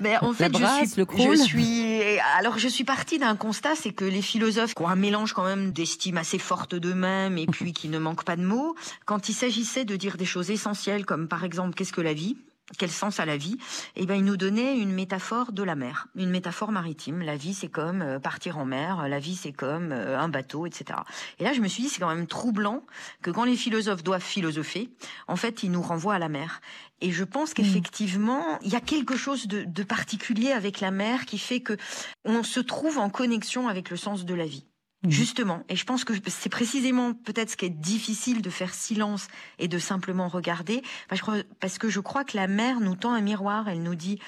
mais 0.00 0.18
en 0.18 0.32
fait, 0.34 0.52
je, 0.54 0.86
suis, 0.86 1.04
je 1.36 1.42
suis. 1.42 2.18
Alors, 2.36 2.58
je 2.58 2.68
suis 2.68 2.84
partie 2.84 3.18
d'un 3.18 3.34
constat, 3.34 3.74
c'est 3.76 3.92
que 3.92 4.04
les 4.04 4.20
philosophes 4.20 4.74
qui 4.74 4.82
ont 4.82 4.88
un 4.88 4.96
mélange 4.96 5.32
quand 5.32 5.44
même 5.44 5.72
d'estime 5.72 6.18
assez 6.18 6.38
forte 6.38 6.74
d'eux-mêmes 6.74 7.38
et 7.38 7.46
puis 7.46 7.72
qui 7.72 7.88
ne 7.88 7.98
manquent 7.98 8.24
pas 8.24 8.36
de 8.36 8.44
mots, 8.44 8.74
quand 9.06 9.28
il 9.30 9.34
s'agissait 9.34 9.86
de 9.86 9.96
dire 9.96 10.18
des 10.18 10.26
choses 10.26 10.50
essentielles 10.50 11.06
comme 11.06 11.26
par 11.28 11.44
exemple 11.44 11.74
qu'est-ce 11.74 11.94
que 11.94 12.02
la 12.02 12.12
vie, 12.12 12.36
quel 12.78 12.90
sens 12.90 13.20
a 13.20 13.26
la 13.26 13.36
vie? 13.36 13.58
Eh 13.96 14.06
ben, 14.06 14.14
il 14.14 14.24
nous 14.24 14.36
donnait 14.36 14.78
une 14.78 14.92
métaphore 14.92 15.52
de 15.52 15.62
la 15.62 15.74
mer, 15.74 16.08
une 16.14 16.30
métaphore 16.30 16.72
maritime. 16.72 17.20
La 17.20 17.36
vie, 17.36 17.54
c'est 17.54 17.68
comme 17.68 18.02
euh, 18.02 18.18
partir 18.18 18.58
en 18.58 18.64
mer. 18.64 19.06
La 19.08 19.18
vie, 19.18 19.36
c'est 19.36 19.52
comme 19.52 19.92
euh, 19.92 20.18
un 20.18 20.28
bateau, 20.28 20.66
etc. 20.66 20.98
Et 21.38 21.44
là, 21.44 21.52
je 21.52 21.60
me 21.60 21.68
suis 21.68 21.82
dit, 21.82 21.88
c'est 21.88 22.00
quand 22.00 22.14
même 22.14 22.26
troublant 22.26 22.82
que 23.22 23.30
quand 23.30 23.44
les 23.44 23.56
philosophes 23.56 24.02
doivent 24.02 24.22
philosopher, 24.22 24.88
en 25.28 25.36
fait, 25.36 25.62
ils 25.62 25.70
nous 25.70 25.82
renvoient 25.82 26.14
à 26.14 26.18
la 26.18 26.28
mer. 26.28 26.60
Et 27.00 27.12
je 27.12 27.24
pense 27.24 27.50
mmh. 27.50 27.54
qu'effectivement, 27.54 28.58
il 28.62 28.72
y 28.72 28.76
a 28.76 28.80
quelque 28.80 29.16
chose 29.16 29.46
de, 29.46 29.64
de 29.64 29.82
particulier 29.82 30.52
avec 30.52 30.80
la 30.80 30.90
mer 30.90 31.26
qui 31.26 31.38
fait 31.38 31.60
que 31.60 31.76
on 32.24 32.42
se 32.42 32.60
trouve 32.60 32.98
en 32.98 33.10
connexion 33.10 33.68
avec 33.68 33.90
le 33.90 33.96
sens 33.96 34.24
de 34.24 34.34
la 34.34 34.46
vie. 34.46 34.64
Mhm. 35.04 35.10
Justement, 35.10 35.64
et 35.68 35.76
je 35.76 35.84
pense 35.84 36.04
que 36.04 36.14
c'est 36.26 36.48
précisément 36.48 37.12
peut-être 37.12 37.50
ce 37.50 37.56
qui 37.56 37.66
est 37.66 37.70
difficile 37.70 38.40
de 38.40 38.50
faire 38.50 38.72
silence 38.72 39.28
et 39.58 39.68
de 39.68 39.78
simplement 39.78 40.28
regarder, 40.28 40.82
parce 41.60 41.78
que 41.78 41.88
je 41.90 42.00
crois 42.00 42.24
que 42.24 42.36
la 42.36 42.46
mère 42.46 42.80
nous 42.80 42.96
tend 42.96 43.12
un 43.12 43.20
miroir, 43.20 43.68
elle 43.68 43.82
nous 43.82 43.94
dit, 43.94 44.18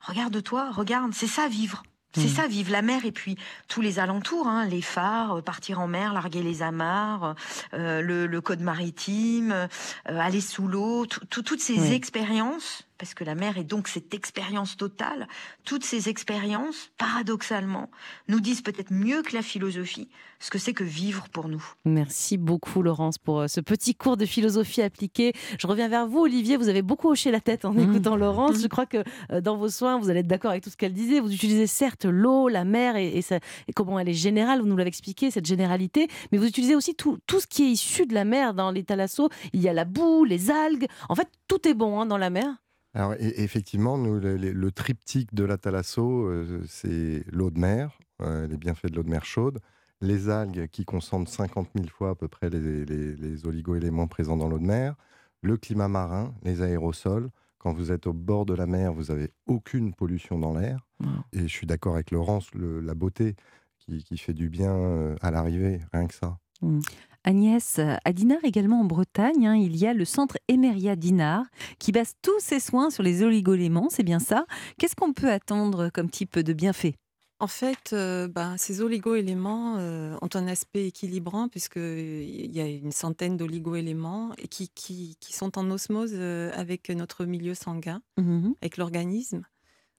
regarde-toi, 0.00 0.70
regarde, 0.72 1.12
c'est 1.14 1.28
ça 1.28 1.48
vivre. 1.48 1.84
C'est 2.12 2.22
mhm. 2.22 2.28
ça, 2.28 2.48
vivre 2.48 2.72
la 2.72 2.82
mer 2.82 3.04
et 3.04 3.12
puis 3.12 3.36
tous 3.68 3.80
les 3.80 4.00
alentours, 4.00 4.48
hein, 4.48 4.66
les 4.66 4.82
phares, 4.82 5.38
euh, 5.38 5.42
partir 5.42 5.78
en 5.78 5.86
mer, 5.86 6.12
larguer 6.12 6.42
les 6.42 6.60
amarres, 6.60 7.36
euh, 7.72 8.02
le, 8.02 8.40
code 8.40 8.60
maritime, 8.60 9.52
euh, 9.52 9.68
aller 10.06 10.40
sous 10.40 10.66
l'eau, 10.66 11.06
toutes 11.06 11.60
ces 11.60 11.92
expériences 11.92 12.84
parce 13.00 13.14
que 13.14 13.24
la 13.24 13.34
mer 13.34 13.56
est 13.56 13.64
donc 13.64 13.88
cette 13.88 14.12
expérience 14.12 14.76
totale, 14.76 15.26
toutes 15.64 15.84
ces 15.84 16.10
expériences, 16.10 16.90
paradoxalement, 16.98 17.90
nous 18.28 18.40
disent 18.40 18.60
peut-être 18.60 18.92
mieux 18.92 19.22
que 19.22 19.34
la 19.34 19.40
philosophie 19.40 20.10
ce 20.40 20.50
que 20.50 20.58
c'est 20.58 20.72
que 20.72 20.84
vivre 20.84 21.28
pour 21.28 21.48
nous. 21.48 21.62
Merci 21.84 22.38
beaucoup 22.38 22.82
Laurence 22.82 23.18
pour 23.18 23.40
euh, 23.40 23.46
ce 23.46 23.60
petit 23.60 23.94
cours 23.94 24.16
de 24.16 24.24
philosophie 24.24 24.80
appliquée. 24.80 25.34
Je 25.58 25.66
reviens 25.66 25.88
vers 25.88 26.06
vous 26.06 26.20
Olivier, 26.20 26.56
vous 26.56 26.68
avez 26.68 26.82
beaucoup 26.82 27.10
hoché 27.10 27.30
la 27.30 27.40
tête 27.40 27.66
en 27.66 27.74
mmh. 27.74 27.90
écoutant 27.90 28.16
Laurence. 28.16 28.56
Mmh. 28.56 28.62
Je 28.62 28.66
crois 28.66 28.86
que 28.86 29.04
euh, 29.30 29.40
dans 29.42 29.56
vos 29.56 29.68
soins, 29.68 29.98
vous 29.98 30.08
allez 30.08 30.20
être 30.20 30.26
d'accord 30.26 30.50
avec 30.50 30.64
tout 30.64 30.70
ce 30.70 30.78
qu'elle 30.78 30.94
disait. 30.94 31.20
Vous 31.20 31.32
utilisez 31.32 31.66
certes 31.66 32.06
l'eau, 32.06 32.48
la 32.48 32.64
mer 32.64 32.96
et, 32.96 33.18
et, 33.18 33.72
comment 33.74 33.98
elle 33.98 34.08
est 34.08 34.14
générale, 34.14 34.60
vous 34.60 34.66
nous 34.66 34.76
l'avez 34.76 34.88
expliqué, 34.88 35.30
cette 35.30 35.46
généralité, 35.46 36.08
mais 36.32 36.38
vous 36.38 36.46
utilisez 36.46 36.74
aussi 36.74 36.94
tout, 36.94 37.18
tout 37.26 37.40
ce 37.40 37.46
qui 37.46 37.64
est 37.64 37.70
issu 37.70 38.06
de 38.06 38.14
la 38.14 38.24
mer 38.24 38.54
dans 38.54 38.70
les 38.70 38.82
thalassos. 38.82 39.28
Il 39.52 39.60
y 39.60 39.68
a 39.68 39.74
la 39.74 39.84
boue, 39.84 40.24
les 40.24 40.50
algues, 40.50 40.86
en 41.10 41.14
fait 41.14 41.28
tout 41.48 41.68
est 41.68 41.74
bon 41.74 42.00
hein, 42.00 42.06
dans 42.06 42.18
la 42.18 42.30
mer. 42.30 42.46
Alors, 42.92 43.14
effectivement, 43.18 43.98
nous, 43.98 44.18
le, 44.18 44.70
triptyque 44.72 45.32
de 45.34 45.44
la 45.44 45.58
thalasso, 45.58 46.26
euh, 46.26 46.62
c'est 46.68 47.24
l'eau 47.30 47.50
de 47.50 47.58
mer, 47.58 47.96
euh, 48.20 48.48
les 48.48 48.56
bienfaits 48.56 48.86
de 48.86 48.96
l'eau 48.96 49.02
de 49.04 49.10
mer 49.10 49.24
chaude, 49.24 49.60
les 50.00 50.28
algues 50.28 50.66
qui 50.68 50.84
concentrent 50.84 51.30
50 51.30 51.68
000 51.76 51.88
fois 51.88 52.10
à 52.10 52.14
peu 52.14 52.26
près 52.26 52.50
les, 52.50 52.84
les 52.84 53.46
oligo-éléments 53.46 54.08
présents 54.08 54.36
dans 54.36 54.48
l'eau 54.48 54.58
de 54.58 54.66
mer, 54.66 54.96
le 55.42 55.56
climat 55.56 55.88
marin, 55.88 56.34
les 56.42 56.62
aérosols. 56.62 57.30
Quand 57.58 57.72
vous 57.72 57.92
êtes 57.92 58.06
au 58.06 58.12
bord 58.12 58.46
de 58.46 58.54
la 58.54 58.66
mer, 58.66 58.92
vous 58.92 59.04
n'avez 59.04 59.30
aucune 59.46 59.92
pollution 59.94 60.38
dans 60.38 60.58
l'air. 60.58 60.86
Et 61.32 61.42
je 61.42 61.46
suis 61.46 61.66
d'accord 61.66 61.94
avec 61.94 62.10
Laurence, 62.10 62.48
la 62.54 62.94
beauté 62.94 63.36
qui, 63.78 64.18
fait 64.18 64.32
du 64.32 64.48
bien 64.48 64.72
euh, 64.72 65.16
à 65.20 65.30
l'arrivée, 65.30 65.80
rien 65.92 66.06
que 66.06 66.14
ça. 66.14 66.38
Mmh. 66.62 66.80
Agnès, 67.24 67.78
à 67.78 68.12
Dinard 68.12 68.44
également 68.44 68.80
en 68.80 68.84
Bretagne, 68.84 69.46
hein, 69.46 69.56
il 69.56 69.76
y 69.76 69.86
a 69.86 69.92
le 69.94 70.04
centre 70.04 70.38
Emeria 70.48 70.96
Dinard 70.96 71.44
qui 71.78 71.92
base 71.92 72.14
tous 72.22 72.40
ses 72.40 72.60
soins 72.60 72.90
sur 72.90 73.02
les 73.02 73.22
oligoéléments, 73.22 73.88
c'est 73.90 74.02
bien 74.02 74.18
ça? 74.18 74.46
Qu'est-ce 74.78 74.96
qu'on 74.96 75.12
peut 75.12 75.30
attendre 75.30 75.90
comme 75.92 76.10
type 76.10 76.38
de 76.38 76.52
bienfait? 76.52 76.94
En 77.42 77.46
fait, 77.46 77.94
euh, 77.94 78.28
ben, 78.28 78.58
ces 78.58 78.82
oligo-éléments 78.82 79.76
euh, 79.78 80.14
ont 80.20 80.28
un 80.34 80.46
aspect 80.46 80.88
équilibrant 80.88 81.48
puisqu'il 81.48 82.54
y 82.54 82.60
a 82.60 82.66
une 82.66 82.92
centaine 82.92 83.38
d'oligo-éléments 83.38 84.32
qui, 84.50 84.68
qui, 84.68 85.16
sont 85.32 85.56
en 85.56 85.70
osmose 85.70 86.12
euh, 86.12 86.50
avec 86.54 86.90
notre 86.90 87.24
milieu 87.24 87.54
sanguin, 87.54 88.02
mmh 88.18 88.50
avec 88.60 88.76
l'organisme. 88.76 89.46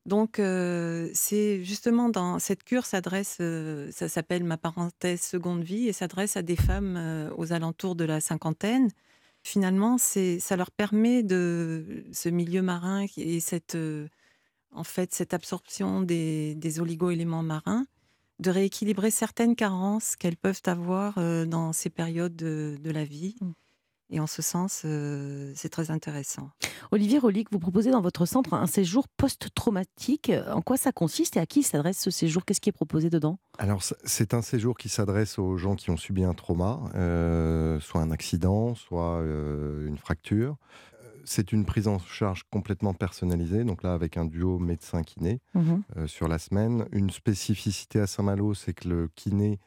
Donc, 0.05 0.37
c'est 0.37 1.63
justement 1.63 2.09
dans 2.09 2.39
cette 2.39 2.63
cure 2.63 2.85
ça 2.85 3.01
s'appelle 4.07 4.43
ma 4.43 4.57
parenthèse 4.57 5.21
seconde 5.21 5.63
vie, 5.63 5.87
et 5.87 5.93
s'adresse 5.93 6.37
à 6.37 6.41
des 6.41 6.55
femmes 6.55 7.29
aux 7.37 7.53
alentours 7.53 7.95
de 7.95 8.05
la 8.05 8.19
cinquantaine. 8.19 8.89
Finalement, 9.43 9.97
ça 9.97 10.55
leur 10.55 10.71
permet 10.71 11.23
de 11.23 12.03
ce 12.11 12.29
milieu 12.29 12.61
marin 12.61 13.05
et 13.17 13.39
cette, 13.39 13.77
en 14.71 14.83
fait, 14.83 15.13
cette 15.13 15.33
absorption 15.33 16.01
des, 16.01 16.55
des 16.55 16.79
oligo-éléments 16.79 17.43
marins, 17.43 17.85
de 18.39 18.49
rééquilibrer 18.49 19.11
certaines 19.11 19.55
carences 19.55 20.15
qu'elles 20.15 20.37
peuvent 20.37 20.63
avoir 20.65 21.15
dans 21.47 21.73
ces 21.73 21.89
périodes 21.91 22.35
de, 22.35 22.77
de 22.81 22.91
la 22.91 23.03
vie. 23.03 23.35
Mmh. 23.41 23.51
Et 24.13 24.19
en 24.19 24.27
ce 24.27 24.41
sens, 24.41 24.81
euh, 24.83 25.53
c'est 25.55 25.69
très 25.69 25.89
intéressant. 25.89 26.49
Olivier 26.91 27.17
Rolic, 27.17 27.47
vous 27.49 27.59
proposez 27.59 27.91
dans 27.91 28.01
votre 28.01 28.25
centre 28.25 28.53
un 28.53 28.67
séjour 28.67 29.07
post-traumatique. 29.07 30.31
En 30.51 30.61
quoi 30.61 30.75
ça 30.75 30.91
consiste 30.91 31.37
et 31.37 31.39
à 31.39 31.45
qui 31.45 31.63
s'adresse 31.63 31.97
ce 31.97 32.11
séjour? 32.11 32.43
Qu'est-ce 32.43 32.59
qui 32.59 32.67
est 32.67 32.73
proposé 32.73 33.09
dedans? 33.09 33.39
Alors, 33.57 33.81
c'est 34.03 34.33
un 34.33 34.41
séjour 34.41 34.77
qui 34.77 34.89
s'adresse 34.89 35.39
aux 35.39 35.55
gens 35.55 35.75
qui 35.75 35.91
ont 35.91 35.97
subi 35.97 36.25
un 36.25 36.33
trauma, 36.33 36.81
euh, 36.95 37.79
soit 37.79 38.01
un 38.01 38.11
accident, 38.11 38.75
soit 38.75 39.21
euh, 39.21 39.87
une 39.87 39.97
fracture. 39.97 40.57
C'est 41.23 41.53
une 41.53 41.65
prise 41.65 41.87
en 41.87 41.99
charge 41.99 42.43
complètement 42.51 42.93
personnalisée, 42.93 43.63
donc 43.63 43.83
là 43.83 43.93
avec 43.93 44.17
un 44.17 44.25
duo 44.25 44.59
médecin-kiné 44.59 45.39
mmh 45.53 46.07
sur 46.07 46.27
la 46.27 46.39
semaine. 46.39 46.87
Une 46.91 47.11
spécificité 47.11 47.99
à 47.99 48.07
Saint-Malo, 48.07 48.55
c'est 48.55 48.73
que 48.73 48.89
le 48.89 49.07
kiné 49.15 49.59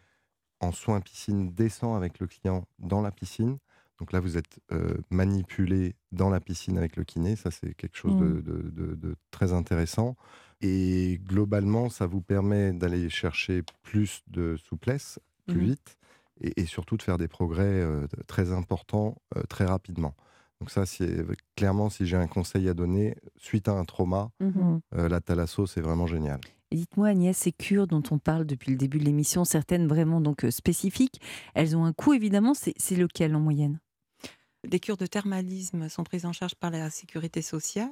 en 0.60 0.72
soins 0.72 1.00
piscine 1.00 1.54
descend 1.54 1.96
avec 1.96 2.18
le 2.18 2.26
client 2.26 2.66
dans 2.78 3.00
la 3.00 3.12
piscine. 3.12 3.58
Donc 3.98 4.12
là, 4.12 4.20
vous 4.20 4.36
êtes 4.36 4.58
euh, 4.72 4.94
manipulé 5.10 5.94
dans 6.12 6.30
la 6.30 6.40
piscine 6.40 6.78
avec 6.78 6.96
le 6.96 7.04
kiné. 7.04 7.36
Ça, 7.36 7.50
c'est 7.50 7.74
quelque 7.74 7.96
chose 7.96 8.16
de, 8.16 8.32
mmh. 8.32 9.14
très 9.30 9.52
intéressant. 9.52 10.16
Et 10.60 11.20
globalement, 11.24 11.90
ça 11.90 12.06
vous 12.06 12.20
permet 12.20 12.72
d'aller 12.72 13.08
chercher 13.08 13.62
plus 13.82 14.22
de 14.28 14.56
souplesse, 14.56 15.18
plus 15.46 15.60
mmh 15.60 15.64
vite, 15.64 15.98
et, 16.40 16.64
surtout 16.64 16.96
de 16.96 17.02
faire 17.02 17.18
des 17.18 17.28
progrès 17.28 17.62
euh, 17.62 18.06
très 18.26 18.52
importants 18.52 19.16
euh, 19.36 19.42
très 19.42 19.66
rapidement. 19.66 20.14
Donc 20.60 20.70
ça, 20.70 20.86
c'est 20.86 21.24
clairement, 21.56 21.90
si 21.90 22.06
j'ai 22.06 22.16
un 22.16 22.26
conseil 22.26 22.68
à 22.68 22.74
donner, 22.74 23.16
suite 23.36 23.68
à 23.68 23.72
un 23.72 23.84
trauma, 23.84 24.30
mmh 24.40 24.78
la 24.92 25.20
thalasso, 25.20 25.66
c'est 25.66 25.80
vraiment 25.80 26.06
génial. 26.06 26.40
Dites-moi 26.72 27.08
Agnès, 27.08 27.36
ces 27.36 27.52
cures 27.52 27.86
dont 27.86 28.02
on 28.10 28.18
parle 28.18 28.46
depuis 28.46 28.72
le 28.72 28.76
début 28.76 28.98
de 28.98 29.04
l'émission, 29.04 29.44
certaines 29.44 29.86
vraiment 29.86 30.20
donc 30.20 30.46
spécifiques, 30.50 31.20
elles 31.54 31.76
ont 31.76 31.84
un 31.84 31.92
coût 31.92 32.14
évidemment, 32.14 32.54
c'est 32.54 32.96
lequel 32.96 33.36
en 33.36 33.40
moyenne? 33.40 33.78
Les 34.70 34.80
cures 34.80 34.96
de 34.96 35.06
thermalisme 35.06 35.88
sont 35.88 36.04
prises 36.04 36.26
en 36.26 36.32
charge 36.32 36.54
par 36.54 36.70
la 36.70 36.90
sécurité 36.90 37.42
sociale. 37.42 37.90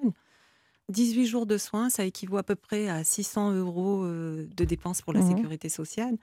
18 0.88 1.26
jours 1.26 1.46
de 1.46 1.58
soins, 1.58 1.90
ça 1.90 2.04
équivaut 2.04 2.38
à 2.38 2.42
peu 2.42 2.56
près 2.56 2.88
à 2.88 3.04
600 3.04 3.52
euros 3.52 4.04
euh, 4.04 4.48
de 4.56 4.64
dépenses 4.64 5.00
pour 5.00 5.12
la 5.12 5.20
mmh 5.20 5.36
sécurité 5.36 5.68
sociale. 5.68 6.16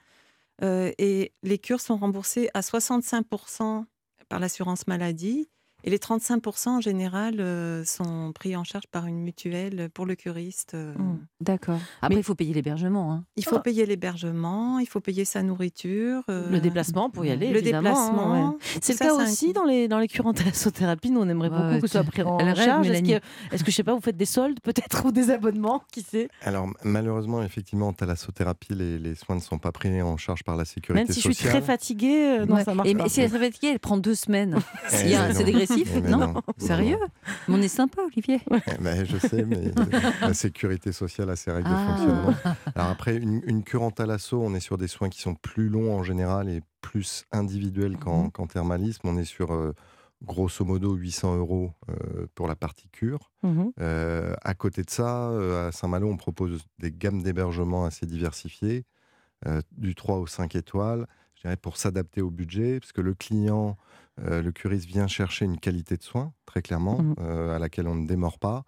Euh, 0.62 0.92
et 0.98 1.32
les 1.44 1.58
cures 1.58 1.80
sont 1.80 1.98
remboursées 1.98 2.50
à 2.54 2.62
65% 2.62 3.86
par 4.28 4.40
l'assurance 4.40 4.88
maladie 4.88 5.50
et 5.84 5.90
les 5.90 5.98
35% 5.98 6.70
en 6.70 6.82
général 6.82 7.40
euh, 7.40 7.86
sont 7.86 8.34
pris 8.34 8.56
en 8.56 8.64
charge 8.64 8.88
par 8.88 9.06
une 9.06 9.20
mutuelle 9.20 9.90
pour 9.94 10.06
le 10.06 10.16
curiste. 10.16 10.74
Euh. 10.74 10.94
Mmh, 10.98 11.20
d'accord. 11.40 11.80
Après, 12.02 12.20
il 12.20 12.24
faut 12.24 12.36
payer 12.36 12.54
l'hébergement. 12.54 13.14
Hein. 13.14 13.24
Il 13.38 13.46
faut 13.46 13.58
ah. 13.58 13.62
payer 13.62 13.86
l'hébergement, 13.86 14.80
il 14.80 14.88
faut 14.88 15.00
payer 15.00 15.24
sa 15.24 15.42
nourriture. 15.42 16.24
Euh, 16.30 16.50
le 16.50 16.60
déplacement 16.60 17.10
pour 17.10 17.26
y 17.26 17.32
aller. 17.32 17.52
Le 17.52 17.62
déplacement. 17.62 18.58
C'est 18.82 18.94
le 18.94 19.00
cas 19.00 19.14
aussi 19.14 19.54
dans 19.54 19.64
les, 19.64 19.88
dans 19.88 20.00
les 20.00 20.08
cures 20.08 20.26
en 20.26 20.34
thalassothérapie. 20.34 21.12
Nous, 21.12 21.22
on 21.22 21.30
aimerait 21.30 21.50
beaucoup 21.50 21.82
que 21.82 21.88
ce 21.88 21.94
soit 21.94 22.04
pris 22.04 22.24
en 22.24 22.40
charge. 22.56 22.90
Est-ce 22.90 23.02
que, 23.02 23.56
est 23.56 23.64
que, 23.64 23.72
je 23.72 23.76
sais 23.76 23.84
pas, 23.84 23.94
vous 23.94 24.02
faites 24.02 24.18
des 24.18 24.26
soldes 24.26 24.60
peut-être 24.62 25.06
ou 25.06 25.12
des 25.12 25.32
abonnements 25.32 25.84
Qui 25.92 26.02
sait? 26.02 26.30
Alors, 26.42 26.68
malheureusement, 26.84 27.42
effectivement, 27.42 27.88
en 27.88 27.94
thalassothérapie, 27.94 28.74
les, 28.74 28.98
les, 28.98 29.16
soins 29.16 29.36
ne 29.36 29.42
sont 29.42 29.60
pas 29.60 29.72
pris 29.72 30.02
en 30.02 30.18
charge 30.18 30.44
par 30.44 30.58
la 30.58 30.66
sécurité 30.66 31.06
sociale. 31.06 31.08
Même 31.08 31.14
si 31.14 31.22
je 31.22 31.34
suis 31.34 31.50
très 31.50 31.62
fatiguée, 31.62 32.46
non, 32.48 32.64
ça 32.64 32.74
marche 32.74 32.90
Et, 32.90 33.10
Si 33.10 33.22
elle 33.22 33.28
est 33.28 33.30
très 33.30 33.40
fatiguée, 33.40 33.72
elle 33.72 33.80
prend 33.80 33.98
deux 33.98 34.16
semaines. 34.16 34.58
C'est 34.88 35.44
dégressif 35.44 35.69
agressif 35.72 36.04
non, 36.04 36.34
Sérieux 36.58 36.98
mais 37.48 37.56
On 37.56 37.62
est 37.62 37.68
sympa, 37.68 38.02
Olivier. 38.02 38.40
Eh 38.52 38.82
ben, 38.82 39.06
je 39.06 39.18
sais, 39.18 39.46
mais 39.46 39.72
la 40.22 40.34
sécurité 40.34 40.92
sociale 40.92 41.30
a 41.30 41.36
ses 41.36 41.52
règles 41.52 41.70
de 41.70 41.76
ah. 41.76 41.88
fonctionnement. 41.88 42.34
Alors 42.76 42.90
après, 42.90 43.18
une, 43.18 43.64
cure 43.64 43.84
en 43.84 43.92
thalasso, 43.92 44.42
on 44.42 44.54
est 44.54 44.60
sur 44.60 44.78
des 44.78 44.88
soins 44.88 45.10
qui 45.10 45.22
sont 45.22 45.36
plus 45.36 45.70
longs 45.70 45.94
en 45.94 46.04
général 46.04 46.50
et 46.50 46.62
plus 46.82 47.26
individuels 47.32 47.98
qu'en 47.98 48.32
mhm. 48.38 48.48
thermalisme. 48.48 49.08
On 49.08 49.18
est 49.18 49.26
sur 49.26 49.54
euh, 49.54 49.74
grosso 50.24 50.64
modo 50.66 50.94
800 50.94 51.38
euros 51.38 51.72
euh, 51.90 52.28
pour 52.36 52.48
la 52.48 52.56
partie 52.56 52.90
cure. 52.90 53.32
Mhm. 53.44 53.72
Euh, 53.80 54.34
à 54.44 54.54
côté 54.54 54.84
de 54.84 54.90
ça, 54.90 55.30
à 55.68 55.72
Saint-Malo, 55.72 56.08
on 56.08 56.18
propose 56.18 56.64
des 56.80 56.92
gammes 56.92 57.22
d'hébergement 57.22 57.86
assez 57.86 58.06
diversifiées, 58.06 58.86
du 59.72 59.96
3 59.96 60.18
au 60.18 60.28
5 60.28 60.56
étoiles, 60.56 61.08
je 61.40 61.48
dirais 61.48 61.56
pour 61.56 61.78
s'adapter 61.78 62.22
au 62.22 62.30
budget, 62.30 62.82
parce 62.82 62.92
que 62.92 63.00
le 63.00 63.14
client 63.14 63.78
le 64.24 64.52
curiste 64.52 64.86
vient 64.88 65.08
chercher 65.08 65.46
une 65.46 65.60
qualité 65.60 65.98
de 65.98 66.04
soins, 66.04 66.34
très 66.46 66.62
clairement, 66.62 67.02
mmh. 67.02 67.16
euh, 67.20 67.56
à 67.56 67.60
laquelle 67.60 67.88
on 67.88 67.96
ne 67.96 68.08
démord 68.08 68.40
pas. 68.40 68.64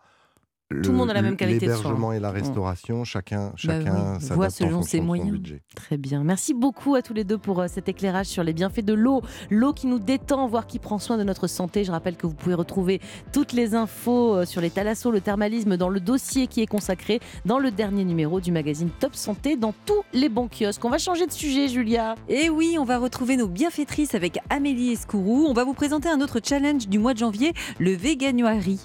Tout 0.83 0.91
le 0.91 0.97
monde 0.97 1.09
a 1.09 1.13
la 1.13 1.21
même 1.21 1.35
qualité 1.35 1.67
de 1.67 1.71
soins. 1.71 1.83
L'hébergement 1.83 2.13
et 2.13 2.19
la 2.19 2.31
mmh. 2.31 2.35
restauration, 2.35 3.03
chacun, 3.03 3.47
bah 3.47 3.53
chacun 3.57 4.19
s'adapte 4.19 4.51
selon 4.51 4.81
ses 4.81 5.01
moyens. 5.01 5.31
budget. 5.31 5.61
Très 5.75 5.97
bien. 5.97 6.23
Merci 6.23 6.53
beaucoup 6.53 6.95
à 6.95 7.01
tous 7.01 7.13
les 7.13 7.23
deux 7.23 7.37
pour 7.37 7.59
euh, 7.59 7.67
cet 7.67 7.89
éclairage 7.89 8.27
sur 8.27 8.43
les 8.43 8.53
bienfaits 8.53 8.85
de 8.85 8.93
l'eau. 8.93 9.21
L'eau 9.49 9.73
qui 9.73 9.87
nous 9.87 9.99
détend, 9.99 10.47
voire 10.47 10.67
qui 10.67 10.79
prend 10.79 10.99
soin 10.99 11.17
de 11.17 11.23
notre 11.23 11.47
santé. 11.47 11.83
Je 11.83 11.91
rappelle 11.91 12.15
que 12.15 12.27
vous 12.27 12.33
pouvez 12.33 12.55
retrouver 12.55 13.01
toutes 13.33 13.53
les 13.53 13.75
infos 13.75 14.35
euh, 14.35 14.45
sur 14.45 14.61
les 14.61 14.69
thalassos, 14.69 15.11
le 15.11 15.21
thermalisme 15.21 15.77
dans 15.77 15.89
le 15.89 15.99
dossier 15.99 16.47
qui 16.47 16.61
est 16.61 16.67
consacré 16.67 17.19
dans 17.45 17.59
le 17.59 17.71
dernier 17.71 18.05
numéro 18.05 18.39
du 18.39 18.51
magazine 18.51 18.89
Top 18.99 19.15
Santé 19.15 19.55
dans 19.55 19.73
tous 19.85 20.03
les 20.13 20.29
bons 20.29 20.47
kiosques. 20.47 20.83
On 20.85 20.89
va 20.89 20.97
changer 20.97 21.27
de 21.27 21.31
sujet, 21.31 21.67
Julia. 21.67 22.15
Et 22.29 22.49
oui, 22.49 22.77
on 22.79 22.85
va 22.85 22.97
retrouver 22.97 23.37
nos 23.37 23.47
bienfaitrices 23.47 24.15
avec 24.15 24.39
Amélie 24.49 24.93
Escourou. 24.93 25.45
On 25.47 25.53
va 25.53 25.63
vous 25.63 25.73
présenter 25.73 26.09
un 26.09 26.21
autre 26.21 26.39
challenge 26.43 26.87
du 26.87 26.99
mois 26.99 27.13
de 27.13 27.19
janvier, 27.19 27.53
le 27.79 27.93
Veganuary. 27.93 28.79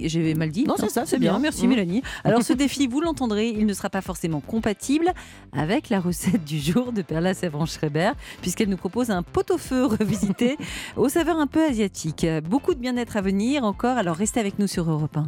J'ai 0.00 0.34
mal 0.34 0.50
dit 0.50 0.64
Non, 0.64 0.74
c'est 0.78 0.90
ça 0.90 1.05
c'est 1.06 1.18
bien. 1.18 1.38
Merci 1.38 1.66
mmh. 1.66 1.70
Mélanie. 1.70 2.02
Alors 2.24 2.42
ce 2.42 2.52
défi, 2.54 2.86
vous 2.86 3.00
l'entendrez, 3.00 3.48
il 3.48 3.66
ne 3.66 3.72
sera 3.72 3.90
pas 3.90 4.02
forcément 4.02 4.40
compatible 4.40 5.12
avec 5.52 5.88
la 5.88 6.00
recette 6.00 6.44
du 6.44 6.58
jour 6.58 6.92
de 6.92 7.02
Perla 7.02 7.34
Sévran-Schreiber, 7.34 8.12
puisqu'elle 8.40 8.68
nous 8.68 8.76
propose 8.76 9.10
un 9.10 9.22
pot-au-feu 9.22 9.84
revisité 9.86 10.56
aux 10.96 11.08
saveurs 11.08 11.38
un 11.38 11.46
peu 11.46 11.64
asiatiques. 11.64 12.26
Beaucoup 12.48 12.74
de 12.74 12.80
bien-être 12.80 13.16
à 13.16 13.20
venir 13.20 13.64
encore, 13.64 13.96
alors 13.96 14.16
restez 14.16 14.40
avec 14.40 14.58
nous 14.58 14.66
sur 14.66 14.90
Europe 14.90 15.16
1. 15.16 15.26